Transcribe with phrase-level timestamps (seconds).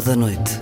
[0.00, 0.59] Da Noite.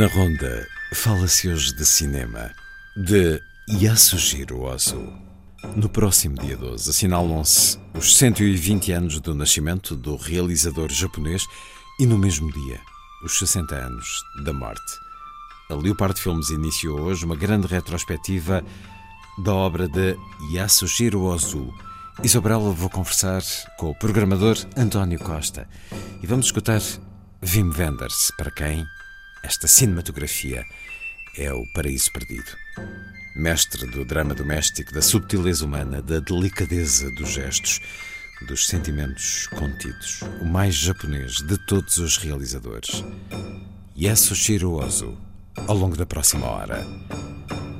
[0.00, 2.50] Na ronda fala-se hoje de cinema,
[2.96, 5.12] de Yasujiro Ozu.
[5.76, 11.44] No próximo dia 12 assinalam-se os 120 anos do nascimento do realizador japonês
[11.98, 12.80] e no mesmo dia
[13.22, 14.06] os 60 anos
[14.42, 14.80] da morte.
[15.68, 18.64] A Leopard Filmes iniciou hoje uma grande retrospectiva
[19.44, 20.16] da obra de
[20.54, 21.74] Yasujiro Ozu.
[22.24, 23.42] E sobre ela vou conversar
[23.76, 25.68] com o programador António Costa.
[26.22, 26.80] E vamos escutar
[27.42, 28.86] Wim Wenders, para quem
[29.42, 30.64] esta cinematografia
[31.36, 32.50] é o paraíso perdido.
[33.34, 37.80] Mestre do drama doméstico, da subtileza humana, da delicadeza dos gestos,
[38.46, 40.22] dos sentimentos contidos.
[40.40, 43.04] O mais japonês de todos os realizadores.
[43.96, 45.16] Yasushiro Ozu.
[45.66, 46.86] Ao longo da próxima hora.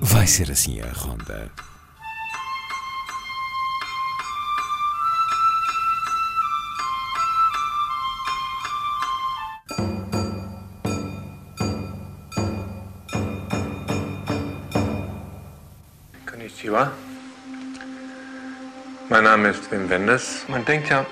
[0.00, 1.50] Vai ser assim a ronda.
[19.44, 20.44] Wim Wenders.
[20.48, 21.06] Man denkt ja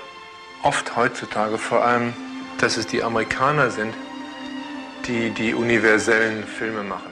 [0.63, 2.13] oft heutzutage vor allem,
[2.59, 3.93] dass es die Amerikaner sind,
[5.07, 7.11] die die universellen Filme machen.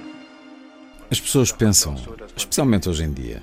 [1.09, 1.95] As pessoas pensam,
[2.35, 3.41] especialmente hoje em dia,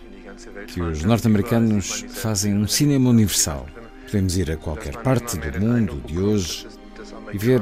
[0.67, 3.67] que os norte-americanos fazem um cinema universal.
[4.05, 6.67] Podemos ir a qualquer parte do mundo de hoje
[7.33, 7.61] e ver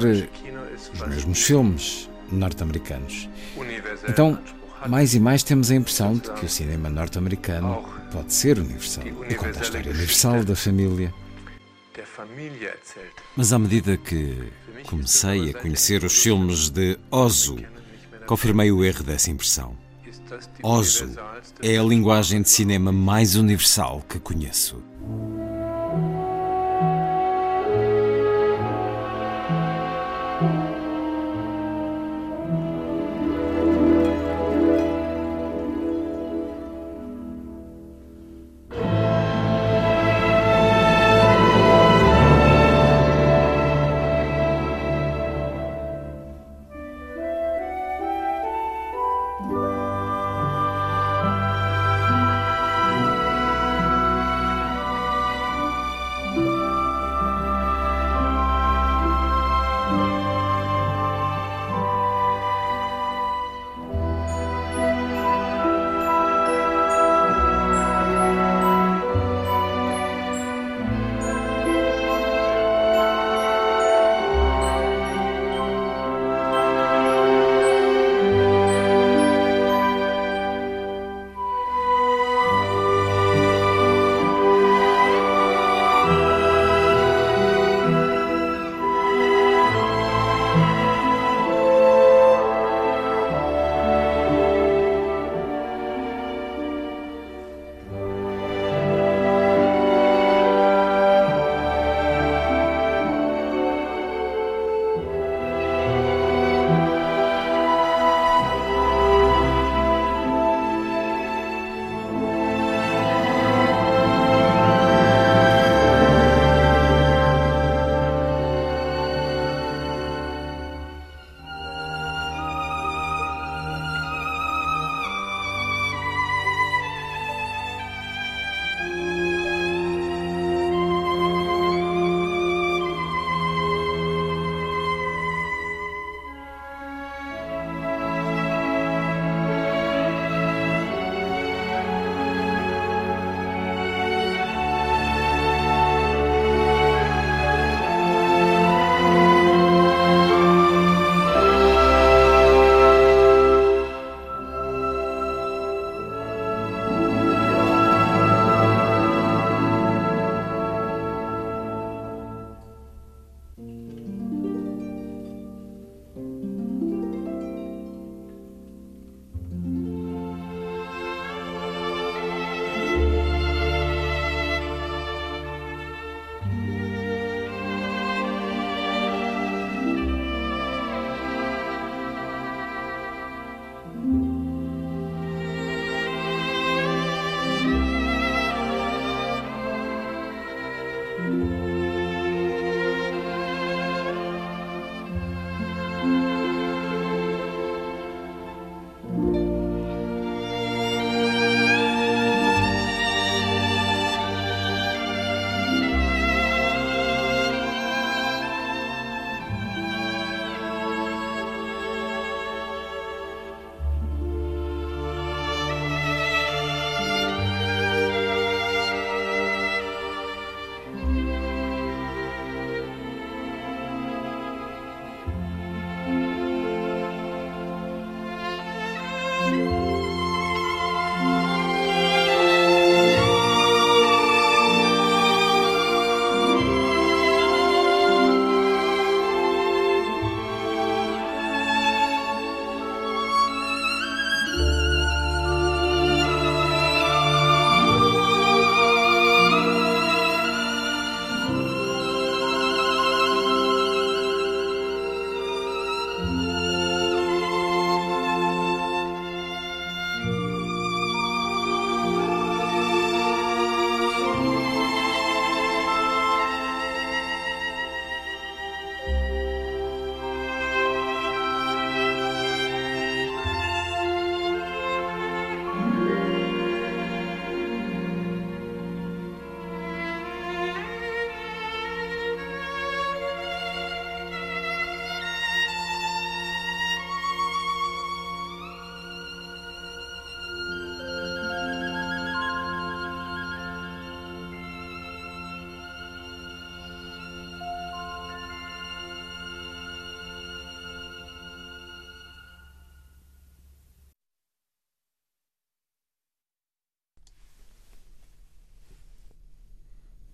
[0.93, 3.29] os mesmos filmes norte-americanos.
[4.07, 4.37] Então,
[4.87, 7.81] mais e mais temos a impressão de que o cinema norte-americano
[8.13, 11.11] pode ser universal e conta a história universal da família.
[13.35, 14.51] Mas à medida que
[14.85, 17.57] comecei a conhecer os filmes de Ozu,
[18.27, 19.75] confirmei o erro dessa impressão.
[20.03, 20.11] Die
[20.61, 24.83] Ozu universalste é a linguagem de cinema mais universal que conheço.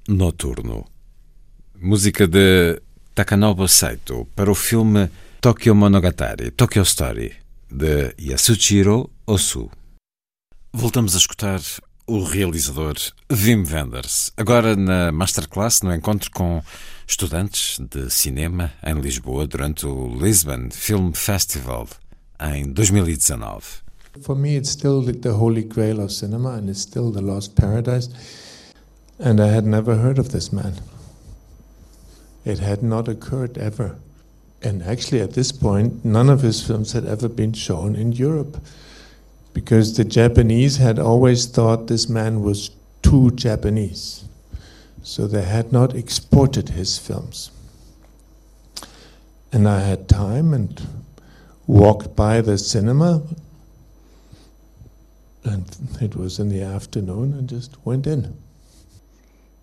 [0.10, 0.88] Noturno.
[1.80, 2.82] Música de
[3.14, 5.10] Takanobu Saito para o filme
[5.40, 7.32] Tokyo Monogatari, Tokyo Story,
[7.72, 9.70] de Yasuchiro Osu.
[10.74, 11.62] Voltamos a escutar
[12.08, 12.96] o realizador
[13.32, 16.60] Wim Wenders, agora na Masterclass, no encontro com
[17.08, 21.88] estudantes de cinema em Lisboa durante o Lisbon Film Festival
[22.40, 23.64] em 2019.
[24.22, 28.10] For me, it's still the holy grail of cinema, and it's still the lost paradise.
[29.20, 30.76] And I had never heard of this man.
[32.46, 33.98] It had not occurred ever.
[34.62, 38.58] And actually, at this point, none of his films had ever been shown in Europe
[39.54, 42.72] because the Japanese had always thought this man was
[43.02, 44.24] too Japanese.
[45.04, 47.52] So they had not exported his films.
[49.52, 50.82] And I had time and
[51.66, 53.24] walked by the cinema,
[55.44, 55.66] and
[56.02, 58.38] it was in the afternoon, and just went in.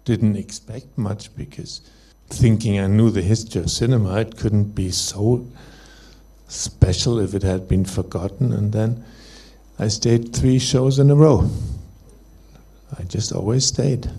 [0.07, 1.83] Didn't expect much because
[2.29, 5.47] thinking I knew the history of cinema, it couldn't be so
[6.49, 8.53] special if it had been forgotten.
[8.53, 9.05] And then
[9.79, 11.51] I stayed three shows in a row.
[12.99, 14.11] I just always stayed.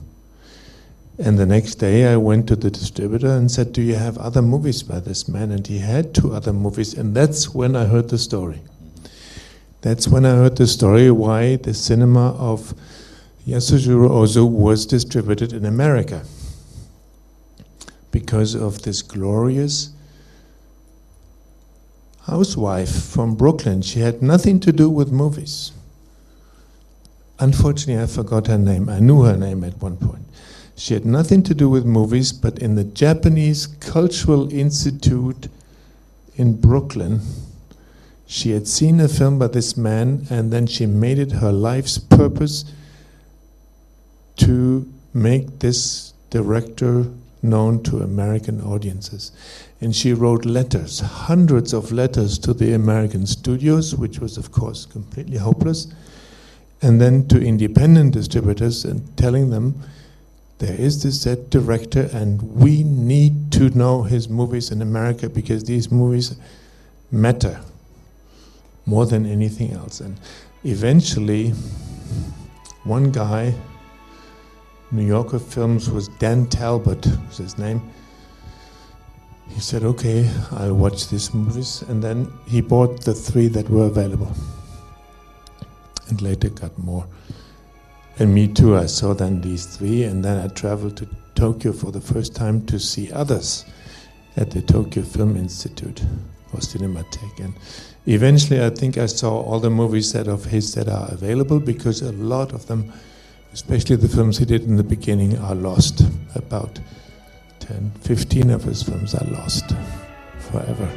[1.20, 4.42] And the next day I went to the distributor and said, Do you have other
[4.42, 5.52] movies by this man?
[5.52, 6.94] And he had two other movies.
[6.94, 8.60] And that's when I heard the story.
[9.82, 12.76] That's when I heard the story why the cinema of
[13.48, 16.24] Yasujiro Ozu was distributed in America.
[18.12, 19.92] Because of this glorious
[22.24, 23.82] housewife from Brooklyn.
[23.82, 25.72] She had nothing to do with movies.
[27.40, 28.90] Unfortunately, I forgot her name.
[28.90, 30.26] I knew her name at one point.
[30.76, 35.48] She had nothing to do with movies, but in the Japanese Cultural Institute
[36.36, 37.22] in Brooklyn,
[38.26, 41.98] she had seen a film by this man, and then she made it her life's
[41.98, 42.66] purpose
[44.38, 47.06] to make this director
[47.42, 49.32] known to American audiences.
[49.80, 54.86] And she wrote letters, hundreds of letters to the American studios, which was, of course,
[54.86, 55.88] completely hopeless,
[56.82, 59.84] and then to independent distributors and telling them
[60.60, 65.66] there is this set director, and we need to know his movies in America because
[65.66, 66.36] these movies
[67.12, 67.62] matter
[68.86, 70.00] more than anything else.
[70.00, 70.20] And
[70.64, 71.54] eventually,
[72.84, 73.54] one guy,
[74.92, 77.82] New Yorker Films, was Dan Talbot, was his name.
[79.50, 83.86] He said, "Okay, I'll watch these movies," and then he bought the three that were
[83.86, 84.32] available,
[86.10, 87.06] and later got more.
[88.20, 88.76] And me too.
[88.76, 92.66] I saw then these three, and then I traveled to Tokyo for the first time
[92.66, 93.66] to see others
[94.36, 96.02] at the Tokyo Film Institute
[96.54, 97.40] or Cinematheque.
[97.44, 97.54] And
[98.06, 102.02] eventually, I think I saw all the movies that of his that are available because
[102.02, 102.92] a lot of them,
[103.58, 106.04] especially the films he did in the beginning, are lost.
[106.36, 106.80] About
[107.60, 109.66] 10, 15 of his films are lost
[110.52, 110.88] forever.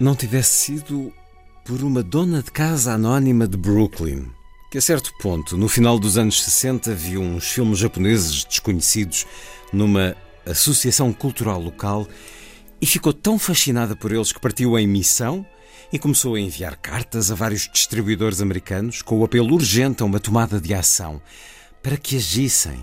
[0.00, 1.12] não tivesse sido
[1.64, 4.26] por uma dona de casa anónima de Brooklyn,
[4.70, 9.24] que a certo ponto, no final dos anos 60, viu uns filmes japoneses desconhecidos
[9.72, 12.06] numa associação cultural local
[12.84, 15.46] e ficou tão fascinada por eles que partiu em missão
[15.90, 20.20] e começou a enviar cartas a vários distribuidores americanos com o apelo urgente a uma
[20.20, 21.18] tomada de ação
[21.82, 22.78] para que agissem,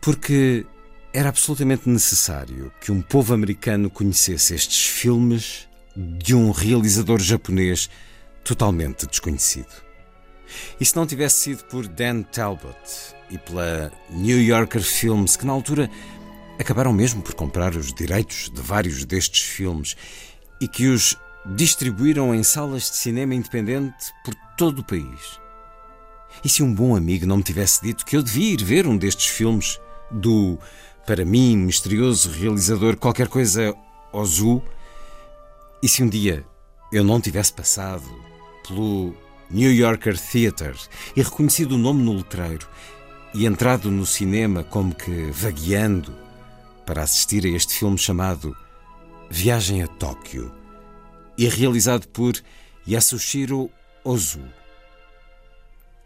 [0.00, 0.64] porque
[1.12, 5.66] era absolutamente necessário que um povo americano conhecesse estes filmes
[5.96, 7.90] de um realizador japonês
[8.44, 9.82] totalmente desconhecido.
[10.80, 12.76] E se não tivesse sido por Dan Talbot
[13.28, 15.90] e pela New Yorker Films, que na altura
[16.58, 19.96] acabaram mesmo por comprar os direitos de vários destes filmes
[20.60, 21.16] e que os
[21.54, 25.40] distribuíram em salas de cinema independente por todo o país.
[26.44, 28.96] E se um bom amigo não me tivesse dito que eu devia ir ver um
[28.96, 30.58] destes filmes do,
[31.06, 33.74] para mim, misterioso realizador qualquer coisa
[34.12, 34.62] Ozu,
[35.82, 36.44] e se um dia
[36.92, 38.04] eu não tivesse passado
[38.66, 39.14] pelo
[39.50, 40.76] New Yorker Theatre
[41.14, 42.66] e reconhecido o nome no letreiro
[43.34, 46.25] e entrado no cinema como que vagueando
[46.86, 48.56] para assistir a este filme chamado
[49.28, 50.54] Viagem a Tóquio
[51.36, 52.40] e realizado por
[52.88, 53.68] Yasushiro
[54.04, 54.40] Ozu,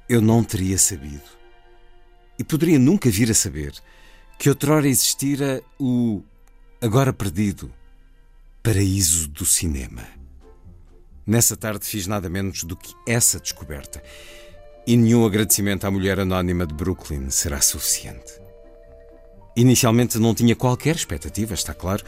[0.08, 1.38] eu não teria sabido
[2.38, 3.74] e poderia nunca vir a saber
[4.38, 6.22] que outrora existira o
[6.80, 7.70] agora perdido
[8.62, 10.02] paraíso do cinema.
[11.26, 14.02] Nessa tarde fiz nada menos do que essa descoberta.
[14.86, 18.39] E nenhum agradecimento à mulher anónima de Brooklyn será suficiente.
[19.60, 22.02] Inicialmente não tinha qualquer expectativa, está claro,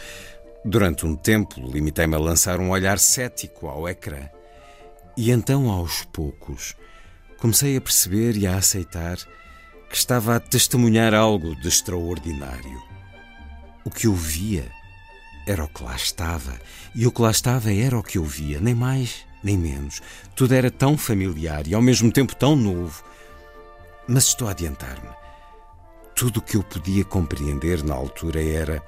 [0.65, 4.29] Durante um tempo, limitei-me a lançar um olhar cético ao ecrã.
[5.17, 6.77] E então, aos poucos,
[7.39, 9.17] comecei a perceber e a aceitar
[9.91, 12.81] que estava a testemunhar algo de extraordinário.
[13.85, 14.71] O que eu via
[15.49, 16.57] era o que lá estava,
[16.95, 20.01] e o que lá estava era o que eu via, nem mais nem menos.
[20.37, 23.03] Tudo era tão familiar e ao mesmo tempo tão novo.
[24.07, 25.22] Mas estou a adiantar-me.
[26.15, 28.83] Tudo o que eu podia compreender na altura era.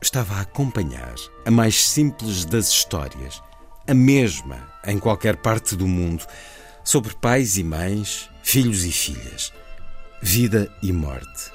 [0.00, 1.14] Estava a acompanhar
[1.46, 3.42] a mais simples das histórias,
[3.86, 6.26] a mesma em qualquer parte do mundo,
[6.82, 9.52] sobre pais e mães, filhos e filhas,
[10.20, 11.52] vida e morte.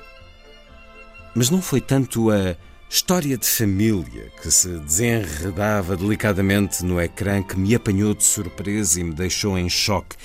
[1.35, 2.55] Mas não foi tanto a
[2.89, 9.03] História de família que se desenredava delicadamente no ecrã que me apanhou de surpresa e
[9.03, 10.15] me deixou em choque,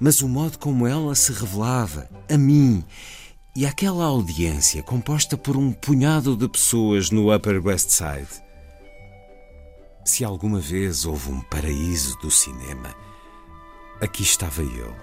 [0.00, 2.82] mas o modo como ela se revelava a mim
[3.56, 8.28] e aquela audiência composta por um punhado de pessoas no Upper West Side.
[10.04, 12.94] Se alguma vez houve um paraíso do cinema,
[13.98, 14.94] aqui estava eu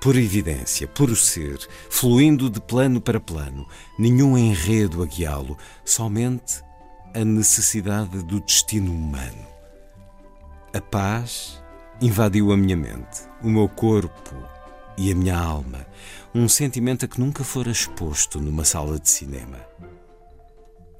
[0.00, 1.58] por evidência, por ser,
[1.90, 3.66] fluindo de plano para plano,
[3.98, 6.62] nenhum enredo a guiá-lo, somente
[7.12, 9.46] a necessidade do destino humano.
[10.72, 11.60] A paz
[12.00, 14.36] invadiu a minha mente, o meu corpo
[14.96, 15.86] e a minha alma,
[16.34, 19.58] um sentimento a que nunca fora exposto numa sala de cinema.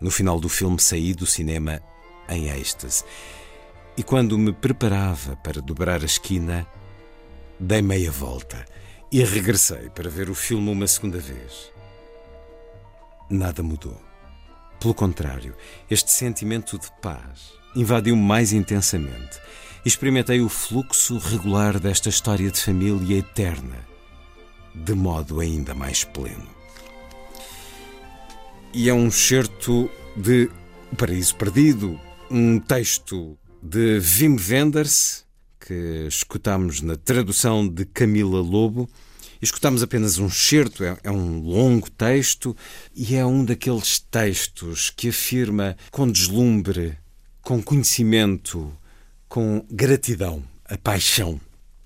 [0.01, 1.81] No final do filme saí do cinema
[2.29, 3.05] em êxtase
[3.97, 6.67] e quando me preparava para dobrar a esquina,
[7.61, 8.65] dei meia volta
[9.13, 11.71] e regressei para ver o filme uma segunda vez.
[13.29, 14.01] Nada mudou.
[14.81, 15.55] Pelo contrário,
[15.89, 19.39] este sentimento de paz invadiu-me mais intensamente.
[19.85, 23.90] Experimentei o fluxo regular desta história de família eterna,
[24.75, 26.49] de modo ainda mais pleno.
[28.73, 30.49] E é um certo de
[30.93, 32.01] O Paraíso Perdido,
[32.31, 35.25] um texto de Wim Wenders,
[35.59, 38.89] que escutamos na tradução de Camila Lobo.
[39.43, 42.57] Escutamos apenas um certo, é, é, um longo texto
[42.95, 46.97] e é um daqueles textos que afirma com deslumbre,
[47.43, 48.73] com conhecimento,
[49.29, 51.41] com gratidão, a paixão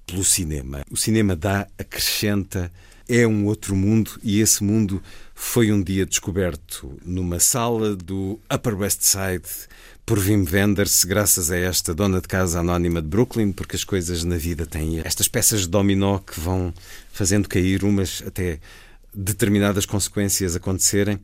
[0.06, 0.82] pelo cinema.
[0.90, 2.70] O cinema dá, acrescenta,
[3.08, 5.02] é um outro mundo e esse mundo
[5.34, 9.68] foi um dia descoberto numa sala do Upper West Side
[10.06, 14.22] por Wim Wenders, graças a esta dona de casa anónima de Brooklyn, porque as coisas
[14.22, 16.72] na vida têm estas peças de dominó que vão
[17.10, 18.60] fazendo cair umas até
[19.14, 21.18] determinadas consequências acontecerem.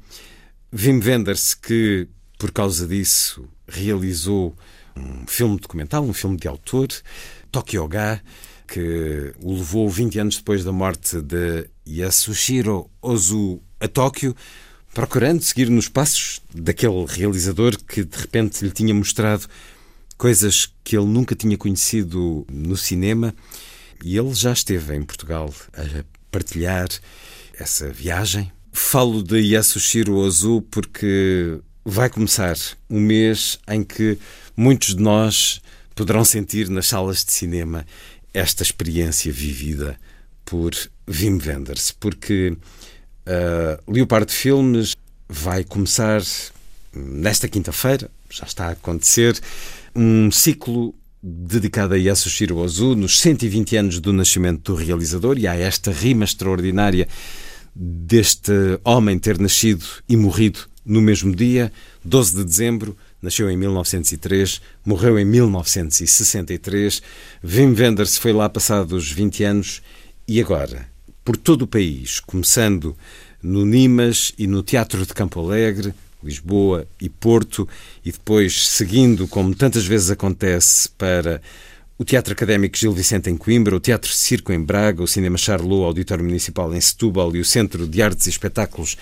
[0.72, 2.08] Wim Wenders, que
[2.38, 4.56] por causa disso realizou
[4.96, 6.88] um filme documental, um filme de autor,
[7.50, 8.20] Tokyo Ga,
[8.70, 14.34] que o levou 20 anos depois da morte de Yasushiro Ozu a Tóquio,
[14.94, 19.48] procurando seguir nos passos daquele realizador que de repente lhe tinha mostrado
[20.16, 23.34] coisas que ele nunca tinha conhecido no cinema.
[24.04, 26.88] E ele já esteve em Portugal a partilhar
[27.58, 28.52] essa viagem.
[28.72, 32.56] Falo de Yasushiro Ozu porque vai começar
[32.88, 34.16] um mês em que
[34.56, 35.60] muitos de nós
[36.00, 37.84] poderão sentir nas salas de cinema
[38.32, 39.98] esta experiência vivida
[40.44, 40.72] por
[41.08, 42.56] Wim Wenders, porque
[43.30, 44.96] Uh, Leopardo Filmes
[45.28, 46.22] vai começar
[46.92, 49.38] nesta quinta-feira, já está a acontecer,
[49.94, 55.54] um ciclo dedicado a Yasushiro Ozu nos 120 anos do nascimento do realizador e há
[55.54, 57.06] esta rima extraordinária
[57.72, 61.70] deste homem ter nascido e morrido no mesmo dia,
[62.04, 67.02] 12 de dezembro, nasceu em 1903, morreu em 1963.
[67.44, 69.82] Wim Wenders foi lá passados 20 anos
[70.26, 70.88] e agora
[71.24, 72.96] por todo o país, começando
[73.42, 77.68] no Nimas e no Teatro de Campo Alegre, Lisboa e Porto,
[78.04, 81.40] e depois seguindo, como tantas vezes acontece, para
[81.96, 85.82] o Teatro Académico Gil Vicente em Coimbra, o Teatro Circo em Braga, o Cinema Charlot,
[85.82, 88.96] o Auditório Municipal em Setúbal e o Centro de Artes e Espetáculos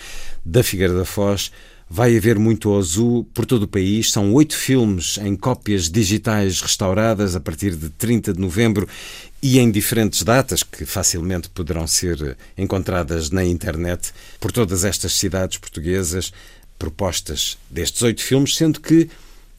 [0.44, 1.52] da Figueira da Foz.
[1.90, 4.12] Vai haver muito azul por todo o país.
[4.12, 8.86] São oito filmes em cópias digitais restauradas a partir de 30 de novembro
[9.42, 15.56] e em diferentes datas que facilmente poderão ser encontradas na internet por todas estas cidades
[15.56, 16.32] portuguesas,
[16.78, 19.08] propostas destes oito filmes, sendo que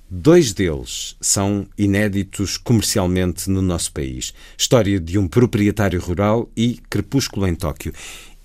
[0.09, 7.47] dois deles são inéditos comercialmente no nosso país: História de um proprietário rural e Crepúsculo
[7.47, 7.93] em Tóquio.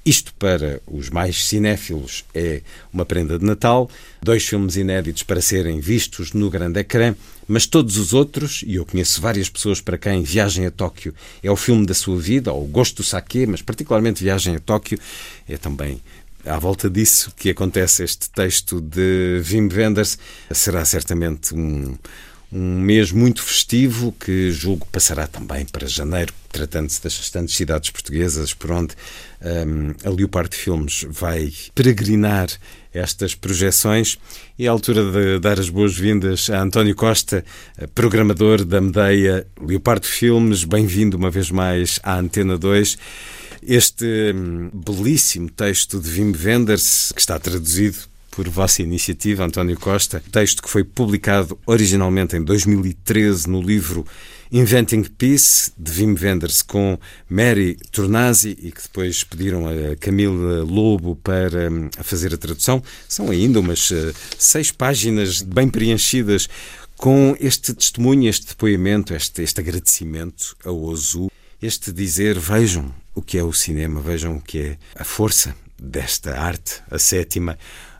[0.04, 2.60] Isto para os mais cinéfilos é
[2.92, 3.88] uma prenda de Natal,
[4.22, 7.14] dois filmes inéditos para serem vistos no grande ecrã,
[7.48, 11.50] mas todos os outros, e eu conheço várias pessoas para quem Viagem a Tóquio é
[11.50, 14.98] o filme da sua vida, ou o Gosto do Saque, mas particularmente Viagem a Tóquio
[15.48, 16.00] é também
[16.44, 20.18] à volta disso que acontece este texto de Wim Wenders.
[20.50, 21.96] Será certamente um,
[22.54, 28.54] um mês muito festivo que julgo passará também para janeiro, tratando-se das restantes cidades portuguesas
[28.54, 28.94] por onde
[29.42, 32.46] um, a Leopardo Filmes vai peregrinar
[32.92, 34.16] estas projeções.
[34.56, 37.44] E é a altura de dar as boas-vindas a António Costa,
[37.92, 40.62] programador da Medeia Leopardo Filmes.
[40.62, 42.96] Bem-vindo uma vez mais à Antena 2.
[43.66, 50.20] Este hum, belíssimo texto de Wim Wenders, que está traduzido por vossa iniciativa, António Costa,
[50.32, 54.04] texto que foi publicado originalmente em 2013 no livro
[54.50, 61.14] Inventing Peace, de Wim Wenders, com Mary Tornasi e que depois pediram a Camila Lobo
[61.16, 62.82] para hum, fazer a tradução.
[63.08, 66.48] São ainda umas uh, seis páginas bem preenchidas
[66.96, 71.30] com este testemunho, este depoimento, este, este agradecimento ao Ozu,
[71.62, 76.36] este dizer: vejam o que é o cinema, vejam o que é a força desta
[76.38, 77.56] arte, a sétima.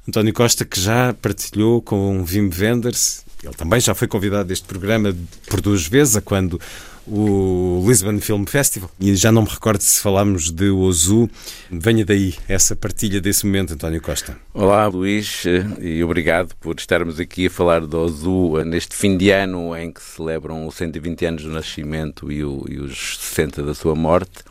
[0.07, 5.15] António Costa, que já partilhou com Wim Wenders, ele também já foi convidado deste programa
[5.49, 6.61] por duas vezes, a quando
[7.07, 8.91] o Lisbon Film Festival.
[8.99, 11.29] E já não me recordo se falámos de Ozu.
[11.71, 14.37] Venha daí essa partilha desse momento, António Costa.
[14.53, 15.45] Olá, Luís,
[15.81, 20.03] e obrigado por estarmos aqui a falar do Ozu neste fim de ano em que
[20.03, 24.45] celebram os 120 anos do nascimento e, o, e os 60 da sua morte.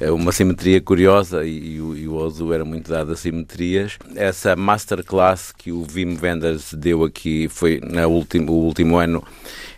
[0.00, 3.98] É uma simetria curiosa e, e, o, o Ozu era muito dado a simetrias.
[4.16, 9.22] Essa masterclass que o Wim Wenders deu aqui foi no último, o último ano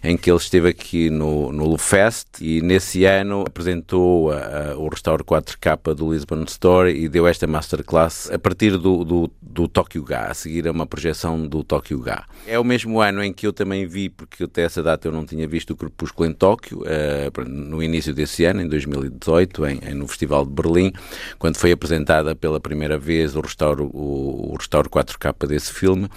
[0.03, 4.89] em que ele esteve aqui no, no Lufest e nesse ano apresentou a, a, o
[4.89, 10.03] restauro 4K do Lisbon Story e deu esta masterclass a partir do, do, do Tokyo
[10.03, 12.25] Ga, a seguir a uma projeção do Tokyo Ga.
[12.47, 15.25] É o mesmo ano em que eu também vi, porque até essa data eu não
[15.25, 19.95] tinha visto o Crepúsculo em Tóquio, uh, no início desse ano, em 2018, em, em,
[20.13, 20.93] Festival de Berlim,
[21.39, 26.09] quando foi apresentada pela primeira vez o restauro, o, o restauro 4K desse filme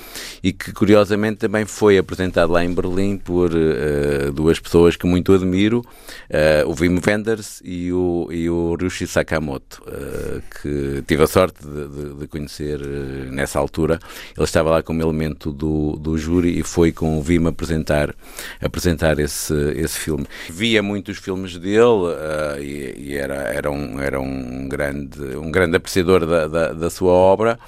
[0.43, 5.33] e que curiosamente também foi apresentado lá em Berlim por uh, duas pessoas que muito
[5.33, 11.27] admiro, uh, o Wim Wenders e o, e o Ryushi Sakamoto, uh, que tive a
[11.27, 12.79] sorte de, de, de, conhecer
[13.31, 13.99] nessa altura.
[14.35, 18.13] Ele estava lá como elemento do, do júri e foi com o Wim apresentar,
[18.61, 20.25] apresentar esse, esse filme.
[20.49, 21.75] Via muitos filmes dele
[22.59, 27.11] e, e, era, era, um, era um, grande, um grande apreciador da, da, da sua
[27.11, 27.59] obra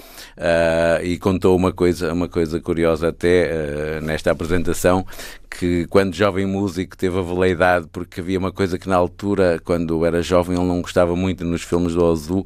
[1.04, 5.06] e contou uma coisa, uma coisa curiosa até nesta apresentação
[5.50, 10.06] que quando jovem músico teve a veleidade porque havia uma coisa que na altura, quando
[10.06, 12.46] era jovem, ele não gostava muito nos filmes do Ozu, uh,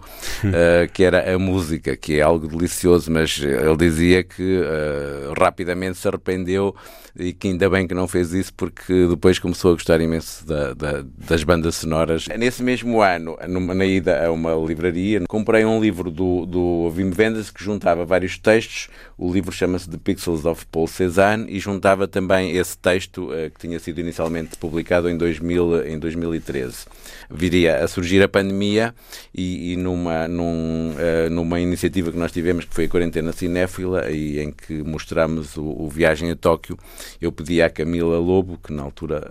[0.94, 6.08] que era a música, que é algo delicioso, mas ele dizia que uh, rapidamente se
[6.08, 6.76] arrependeu
[7.18, 10.74] e que ainda bem que não fez isso porque depois começou a gostar imenso da,
[10.74, 12.28] da, das bandas sonoras.
[12.38, 17.12] Nesse mesmo ano, numa, na ida a uma livraria, comprei um livro do, do Wim
[17.18, 18.88] Wenders que juntava vários textos.
[19.18, 23.60] O livro chama-se The Pixels of Paul Cézanne e juntava também esse texto uh, que
[23.60, 26.86] tinha sido inicialmente publicado em, 2000, em 2013.
[27.30, 28.94] Viria a surgir a pandemia
[29.34, 34.10] e, e numa, num, uh, numa iniciativa que nós tivemos, que foi a Quarentena Cinéfila,
[34.10, 36.78] e em que mostramos o, o Viagem a Tóquio,
[37.22, 39.24] eu pedi à Camila Lobo, que na altura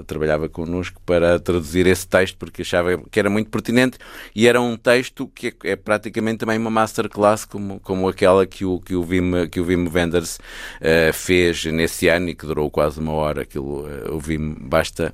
[0.00, 3.98] uh, trabalhava connosco, para traduzir esse texto, porque achava que era muito pertinente
[4.34, 8.64] e era um texto que é, é praticamente também uma masterclass, como, como aquela que
[8.64, 12.70] o, que o, Wim, que o Wim Wenders uh, fez nesse ano e que durou
[12.70, 13.42] quase uma hora.
[13.42, 15.12] Aquilo, uh, o Wim, basta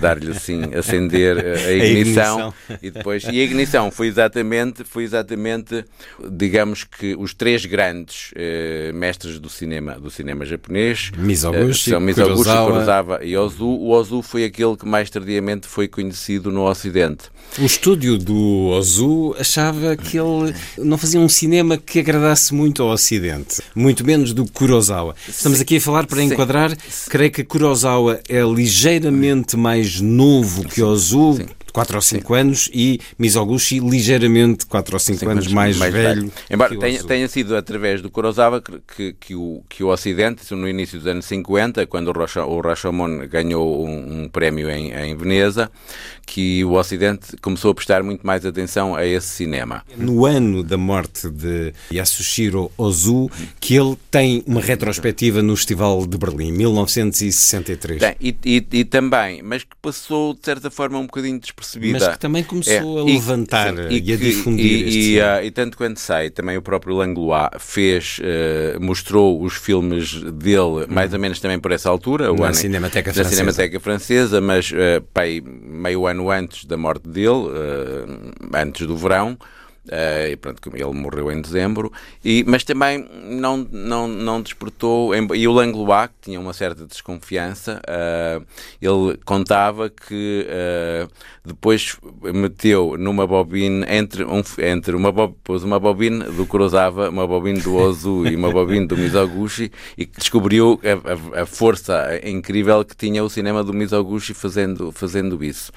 [0.00, 1.82] dar-lhe assim, acender a ignição,
[2.68, 3.24] a ignição, e depois.
[3.24, 5.84] E a ignição foi exatamente, foi exatamente,
[6.30, 8.32] digamos que os três grandes
[8.94, 12.70] mestres do cinema, do cinema japonês, Mizoguchi, uh, Mizoguchi Kurosawa.
[12.70, 13.66] Kurosawa e Ozu.
[13.66, 17.24] O Ozu foi aquele que mais tardiamente foi conhecido no Ocidente.
[17.58, 22.90] O estúdio do Ozu achava que ele não fazia um cinema que agradasse muito ao
[22.90, 25.14] Ocidente, muito menos do Kurosawa.
[25.28, 26.24] Estamos aqui a falar para Sim.
[26.24, 26.76] enquadrar,
[27.08, 31.46] creio que Kurosawa é ligeiramente mais novo que Ozu, Sim.
[31.72, 36.20] 4 ou 5 anos e Mizoguchi ligeiramente 4 ou 5 anos mais, mais velho.
[36.20, 36.32] velho.
[36.50, 40.98] Embora tenha, tenha, sido através do Kurosawa que, que, o, que o Ocidente, no início
[40.98, 45.70] dos anos 50, quando o Rashomon ganhou um, um prémio em, em, Veneza,
[46.26, 49.84] que o Ocidente começou a prestar muito mais atenção a esse cinema.
[49.96, 53.30] No ano da morte de Yasushiro Ozu,
[53.60, 58.00] que ele tem uma retrospectiva no Festival de Berlim, 1963.
[58.00, 61.98] Tem, e, e, e, também, mas que passou de certa forma um bocadinho despercebida.
[61.98, 65.44] Mas que também começou é, a levantar e, e, e a difundir e, e, uh,
[65.44, 71.12] e, tanto quanto sei, também o próprio Langlois fez, uh, mostrou os filmes dele mais
[71.12, 72.32] ou menos também por essa altura.
[72.32, 73.36] Na, ano, Cinemateca, na francesa.
[73.36, 75.42] Cinemateca Francesa, mas uh, pai,
[75.82, 79.36] meio ano antes da morte dele, uh, antes do verão,
[79.84, 81.92] Uh, e pronto, ele morreu em dezembro,
[82.24, 85.12] e, mas também não, não, não despertou.
[85.34, 88.46] E o Langlois, que tinha uma certa desconfiança, uh,
[88.80, 91.10] ele contava que uh,
[91.44, 91.96] depois
[92.32, 97.74] meteu numa bobina, entre, um, entre uma, pôs uma bobina do Kurosawa, uma bobina do
[97.74, 103.24] Ozu e uma bobina do Mizoguchi, e descobriu a, a, a força incrível que tinha
[103.24, 105.72] o cinema do Mizoguchi fazendo, fazendo isso.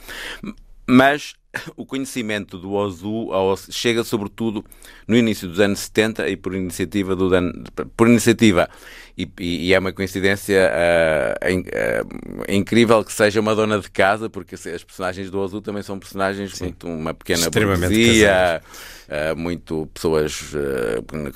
[0.88, 1.36] Mas
[1.76, 3.30] o conhecimento do Ozu
[3.71, 4.63] chega sobretudo
[5.08, 7.52] no início dos anos 70 e por iniciativa do Dan,
[7.95, 8.69] por iniciativa
[9.17, 14.56] e, e, é uma coincidência uh, uh, incrível que seja uma dona de casa porque
[14.56, 16.65] as personagens do Ozu também são personagens Sim.
[16.65, 18.62] muito uma pequena burguesia
[19.08, 20.41] uh, muito pessoas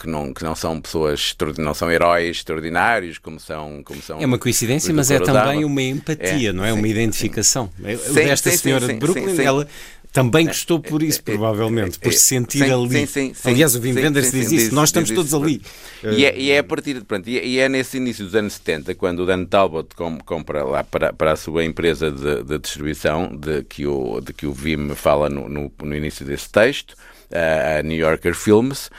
[0.02, 4.26] que, não, que não são pessoas não são heróis extraordinários como são como são é
[4.26, 6.74] uma coincidência mas é também uma empatia é, não é?
[6.74, 7.70] Sim, uma identificação.
[7.78, 8.14] Sim.
[8.14, 9.66] desta senhora de Brooklyn ela
[10.12, 13.08] também gostou por isso, provavelmente, por se sentir sim, ali.
[13.08, 15.62] Sim, sim, Aliás, o Wim Wenders diz isso, nós estamos todos ali.
[16.04, 19.20] E é, e é, a partir, pronto, e é nesse início dos anos 70, quando
[19.20, 19.90] o Dan Talbot
[20.26, 24.48] compra lá para, para a sua empresa de, de distribuição, de que, o, de que
[24.48, 26.96] o Wim fala no, no, no início desse texto,
[27.32, 28.90] a New Yorker Films,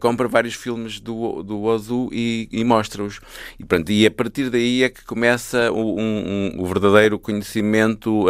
[0.00, 3.20] compra vários filmes do, do Ozu e, e mostra-os.
[3.58, 8.26] E, e a partir daí é que começa o, um, um, o verdadeiro conhecimento,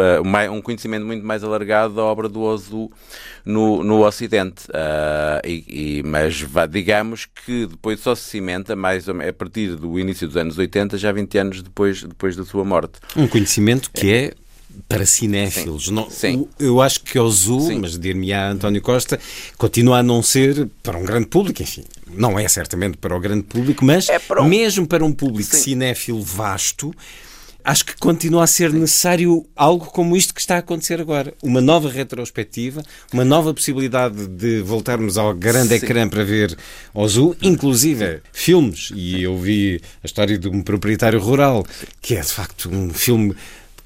[0.51, 2.91] um conhecimento muito mais alargado da obra do Ozu
[3.45, 4.65] no, no Ocidente.
[5.45, 10.37] E, e, mas digamos que depois só se cimenta mais a partir do início dos
[10.37, 12.99] anos 80, já 20 anos depois, depois da sua morte.
[13.15, 14.33] Um conhecimento que é
[14.87, 15.85] para cinéfilos.
[15.85, 15.93] Sim.
[15.93, 16.47] Não, Sim.
[16.59, 19.19] Eu acho que é o Zoo, mas dir-me-á António Costa,
[19.57, 23.43] continua a não ser para um grande público, enfim, não é certamente para o grande
[23.43, 24.47] público, mas é para um...
[24.47, 25.61] mesmo para um público Sim.
[25.61, 26.93] cinéfilo vasto,
[27.63, 31.33] acho que continua a ser necessário algo como isto que está a acontecer agora.
[31.41, 35.85] Uma nova retrospectiva, uma nova possibilidade de voltarmos ao grande Sim.
[35.85, 36.57] ecrã para ver
[36.93, 38.19] o Zoo, inclusive Sim.
[38.33, 38.91] filmes.
[38.95, 41.65] E eu vi a história de um proprietário rural,
[42.01, 43.35] que é de facto um filme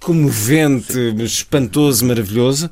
[0.06, 2.70] comovente, espantoso, maravilhoso.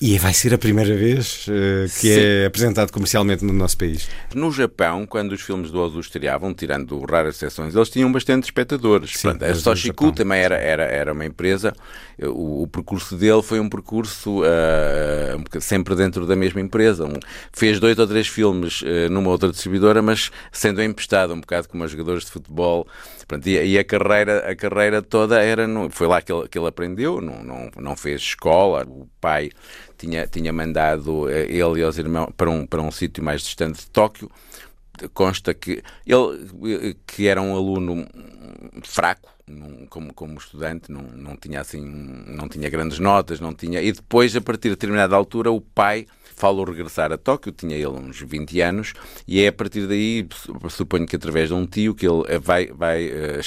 [0.00, 2.20] E vai ser a primeira vez uh, que Sim.
[2.20, 4.08] é apresentado comercialmente no nosso país.
[4.34, 9.12] No Japão, quando os filmes do Ozu estreavam, tirando raras exceções, eles tinham bastante espectadores.
[9.12, 11.74] Sim, Pronto, a Soshiku também era, era, era uma empresa.
[12.18, 17.04] O, o percurso dele foi um percurso uh, sempre dentro da mesma empresa.
[17.04, 17.20] Um,
[17.52, 21.84] fez dois ou três filmes uh, numa outra distribuidora, mas sendo emprestado um bocado como
[21.84, 22.86] os jogadores de futebol
[23.30, 26.58] Pronto, e, e, a, carreira, a carreira toda era no, foi lá que ele, que
[26.58, 28.84] ele aprendeu, não, não, não fez escola.
[28.84, 29.50] O pai
[30.00, 33.80] tinha, tinha mandado eh, ele e os irmãos para um, para um sítio mais distante
[33.80, 34.30] de Tóquio.
[35.14, 38.06] Consta que ele, que era um aluno
[38.82, 39.30] fraco,
[39.88, 41.82] como, como estudante, não, não tinha assim,
[42.26, 43.80] não tinha grandes notas, não tinha.
[43.80, 46.06] E depois, a partir de determinada altura, o pai
[46.40, 48.94] falou regressar a Tóquio, tinha ele uns 20 anos,
[49.28, 50.26] e é a partir daí,
[50.70, 53.40] suponho que através de um tio, que ele eh, vai, vai eh,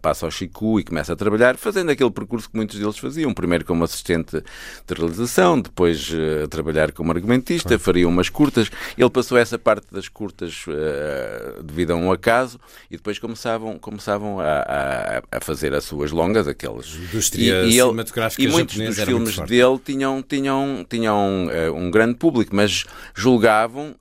[0.00, 3.64] passa ao Chiku e começa a trabalhar, fazendo aquele percurso que muitos deles faziam, primeiro
[3.64, 8.70] como assistente de realização, depois eh, a trabalhar como argumentista, faria umas curtas.
[8.96, 14.38] Ele passou essa parte das curtas uh, devido a um acaso, e depois começavam, começavam
[14.38, 16.94] a, a, a fazer as suas longas, aqueles...
[16.94, 17.90] Indústria e, e, ele,
[18.38, 23.96] e muitos dos filmes dele tinham, tinham, tinham uh, um grande público, mas julgavam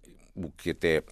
[0.45, 1.03] o que até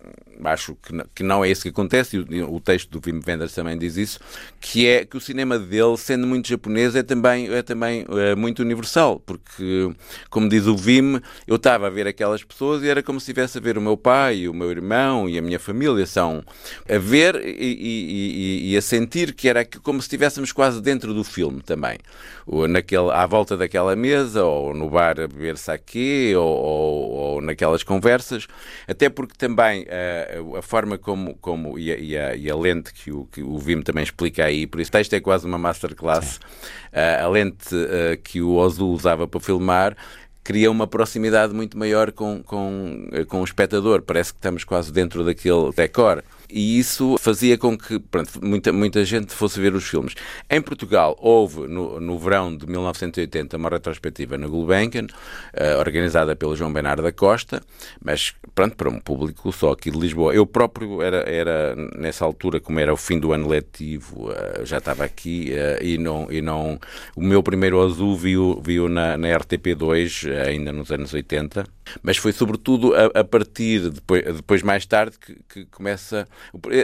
[0.44, 3.22] acho que não, que não é isso que acontece, e o, o, texto do Wim
[3.26, 4.20] Wenders também diz isso,
[4.60, 8.62] que é que o cinema dele, sendo muito japonês, é também, é também é, muito
[8.62, 9.92] universal, porque,
[10.30, 13.58] como diz o Wim, eu estava a ver aquelas pessoas e era como se estivesse
[13.58, 16.44] a ver o meu pai, o meu irmão e a minha família, são
[16.90, 21.24] a ver e, e, e, a sentir que era como se estivéssemos quase dentro do
[21.24, 21.98] filme também,
[22.46, 27.42] ou naquele, à volta daquela mesa, ou no bar a beber sake, ou, ou, ou
[27.42, 28.48] naquelas conversas,
[28.88, 32.94] até porque também uh, a forma como, como e, a, e, a, e a lente
[32.94, 35.58] que o, que o Vim também explica aí, por isso o texto é quase uma
[35.58, 39.98] masterclass, uh, a lente uh, que o Ozu usava para filmar
[40.44, 45.26] cria uma proximidade muito maior com, com, com o espectador, parece que estamos quase dentro
[45.26, 50.14] daquele decor e isso fazia com que pronto, muita, muita gente fosse ver os filmes.
[50.50, 56.56] Em Portugal houve, no, no verão de 1980, uma retrospectiva na Gulbenkian, uh, organizada pelo
[56.56, 57.62] João Bernardo da Costa,
[58.04, 60.34] mas pronto, para um público só aqui de Lisboa.
[60.34, 64.78] Eu próprio era, era nessa altura, como era o fim do ano letivo, uh, já
[64.78, 66.80] estava aqui uh, e, não, e não...
[67.16, 71.66] O meu primeiro azul viu, viu na, na RTP2, ainda nos anos 80,
[72.02, 76.28] Mas foi sobretudo a, a partir, depois, depois mais tarde, que, que, começa.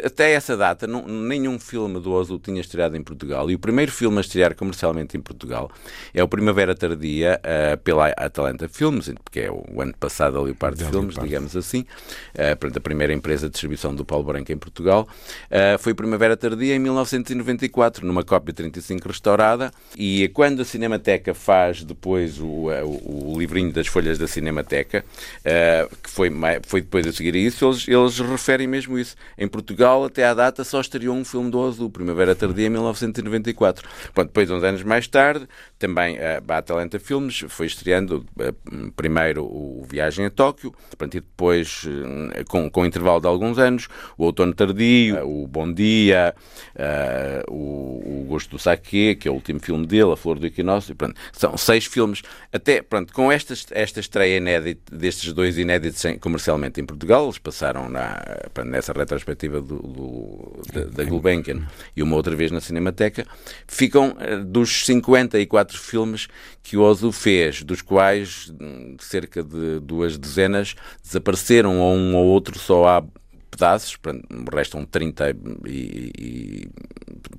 [0.04, 3.50] Até essa data, não, nenhum filme do Ozu tinha estreado em Portugal.
[3.50, 5.72] E o primeiro filme a estrear comercialmente em Portugal
[6.14, 10.56] é o Primavera Tardia, uh, pela Atalanta Filmes, porque é o ano passado ali o
[10.56, 11.82] par de filmes, digamos assim.
[12.36, 15.08] Uh, a primeira empresa de distribuição do Paulo Branco em Portugal.
[15.46, 19.72] Uh, foi Primavera Tardia em 1994, numa cópia 35 restaurada.
[19.98, 25.96] E quando a Cinemateca faz depois o, o, o livrinho das folhas da Cinemateca, uh,
[26.02, 26.32] que foi,
[26.64, 29.16] foi depois a seguir a isso, eles, eles referem mesmo isso.
[29.38, 33.88] Em Portugal, até à data, só estreou um filme do Azul, Primavera Tardia, em 1994.
[34.14, 35.48] Pronto, depois, uns anos mais tarde,
[35.84, 41.84] também a Atalanta Filmes foi estreando uh, primeiro o Viagem a Tóquio, pronto, e depois,
[41.84, 46.34] uh, com, com intervalo de alguns anos, o Outono Tardio, o Bom Dia,
[47.50, 50.96] o, o Gosto do Saque, que é o último filme dele, A Flor do Equinócio,
[50.96, 52.22] pronto, são seis filmes.
[52.54, 57.90] Até, pronto, com esta, esta estreia inédita destes dois inéditos comercialmente em Portugal, eles passaram
[57.90, 58.24] na,
[58.64, 63.26] nessa retrospectiva do, do, da, da Gulbenkian e uma outra vez na Cinemateca,
[63.68, 64.16] ficam
[64.46, 66.28] dos 54 filmes
[66.62, 72.26] que o Ozu fez, dos quais hum, cerca de duas dezenas desapareceram, ou um ou
[72.26, 73.04] outro só há
[73.50, 73.98] pedaços,
[74.52, 76.70] restam 30 e, e,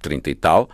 [0.00, 0.70] 30 e tal.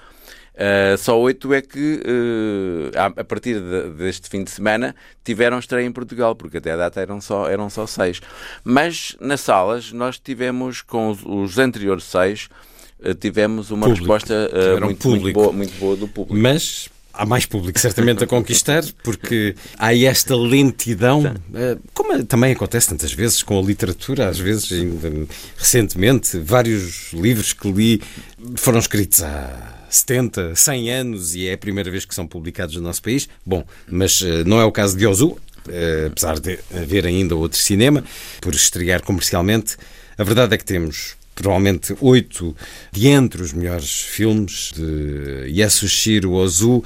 [0.61, 4.94] Uh, só oito é que, uh, a, partir de, deste fim de semana,
[5.25, 8.20] tiveram estreia em Portugal, porque até a data eram só, eram só seis.
[8.62, 12.51] Mas nas salas, nós tivemos, com os, os anteriores seis,
[12.99, 14.12] uh, tivemos uma público.
[14.12, 16.38] resposta muito, muito, boa, muito boa do público.
[16.38, 16.90] Mas
[17.21, 21.23] há mais público certamente a conquistar, porque há esta lentidão,
[21.93, 27.71] como também acontece tantas vezes com a literatura, às vezes, ainda recentemente, vários livros que
[27.71, 28.03] li
[28.57, 32.83] foram escritos há 70, 100 anos e é a primeira vez que são publicados no
[32.83, 33.29] nosso país.
[33.45, 35.39] Bom, mas uh, não é o caso de Ozu, uh,
[36.07, 38.03] apesar de haver ainda outro cinema
[38.41, 39.77] por estrear comercialmente.
[40.17, 42.55] A verdade é que temos provavelmente oito
[42.92, 46.85] de entre os melhores filmes de Yasushiro Ozu.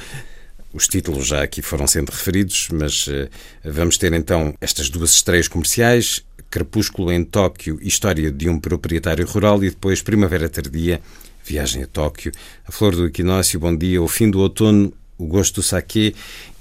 [0.73, 3.29] Os títulos já aqui foram sendo referidos, mas uh,
[3.65, 9.63] vamos ter então estas duas estreias comerciais: Crepúsculo em Tóquio, História de um Proprietário Rural
[9.65, 11.01] e depois Primavera Tardia,
[11.45, 12.31] Viagem a Tóquio,
[12.65, 16.15] A Flor do Equinócio, Bom Dia, O Fim do Outono, O Gosto do Saque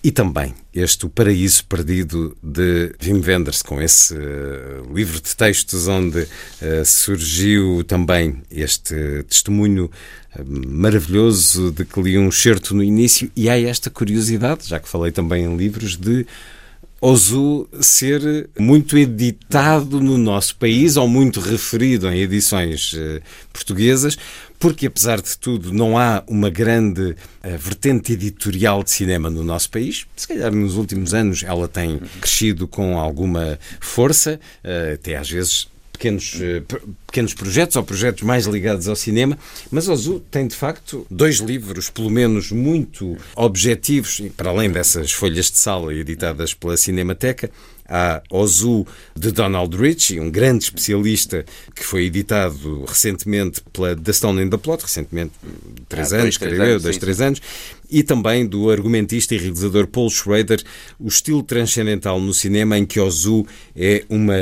[0.04, 5.88] e também este O Paraíso Perdido de Wim Wenders, com esse uh, livro de textos
[5.88, 9.90] onde uh, surgiu também este testemunho
[10.36, 13.32] uh, maravilhoso de que li um certo no início.
[13.34, 16.26] E há esta curiosidade, já que falei também em livros, de
[17.00, 22.96] Ozu ser muito editado no nosso país ou muito referido em edições
[23.52, 24.18] portuguesas,
[24.64, 29.70] porque apesar de tudo não há uma grande uh, vertente editorial de cinema no nosso
[29.70, 30.06] país.
[30.16, 35.68] Se calhar nos últimos anos ela tem crescido com alguma força, uh, até às vezes
[35.92, 39.38] pequenos, uh, pequenos projetos ou projetos mais ligados ao cinema,
[39.70, 45.52] mas Ozu tem de facto dois livros, pelo menos muito objetivos, para além dessas folhas
[45.52, 47.52] de sala editadas pela Cinemateca,
[47.88, 54.42] Há Ozu de Donald Ritchie, um grande especialista que foi editado recentemente pela The Stone
[54.42, 55.34] in the Plot, recentemente,
[55.88, 57.42] três ah, anos, creio eu, dois, três anos,
[57.90, 60.62] e também do argumentista e realizador Paul Schrader,
[61.00, 64.34] o estilo transcendental no cinema em que Ozu é uma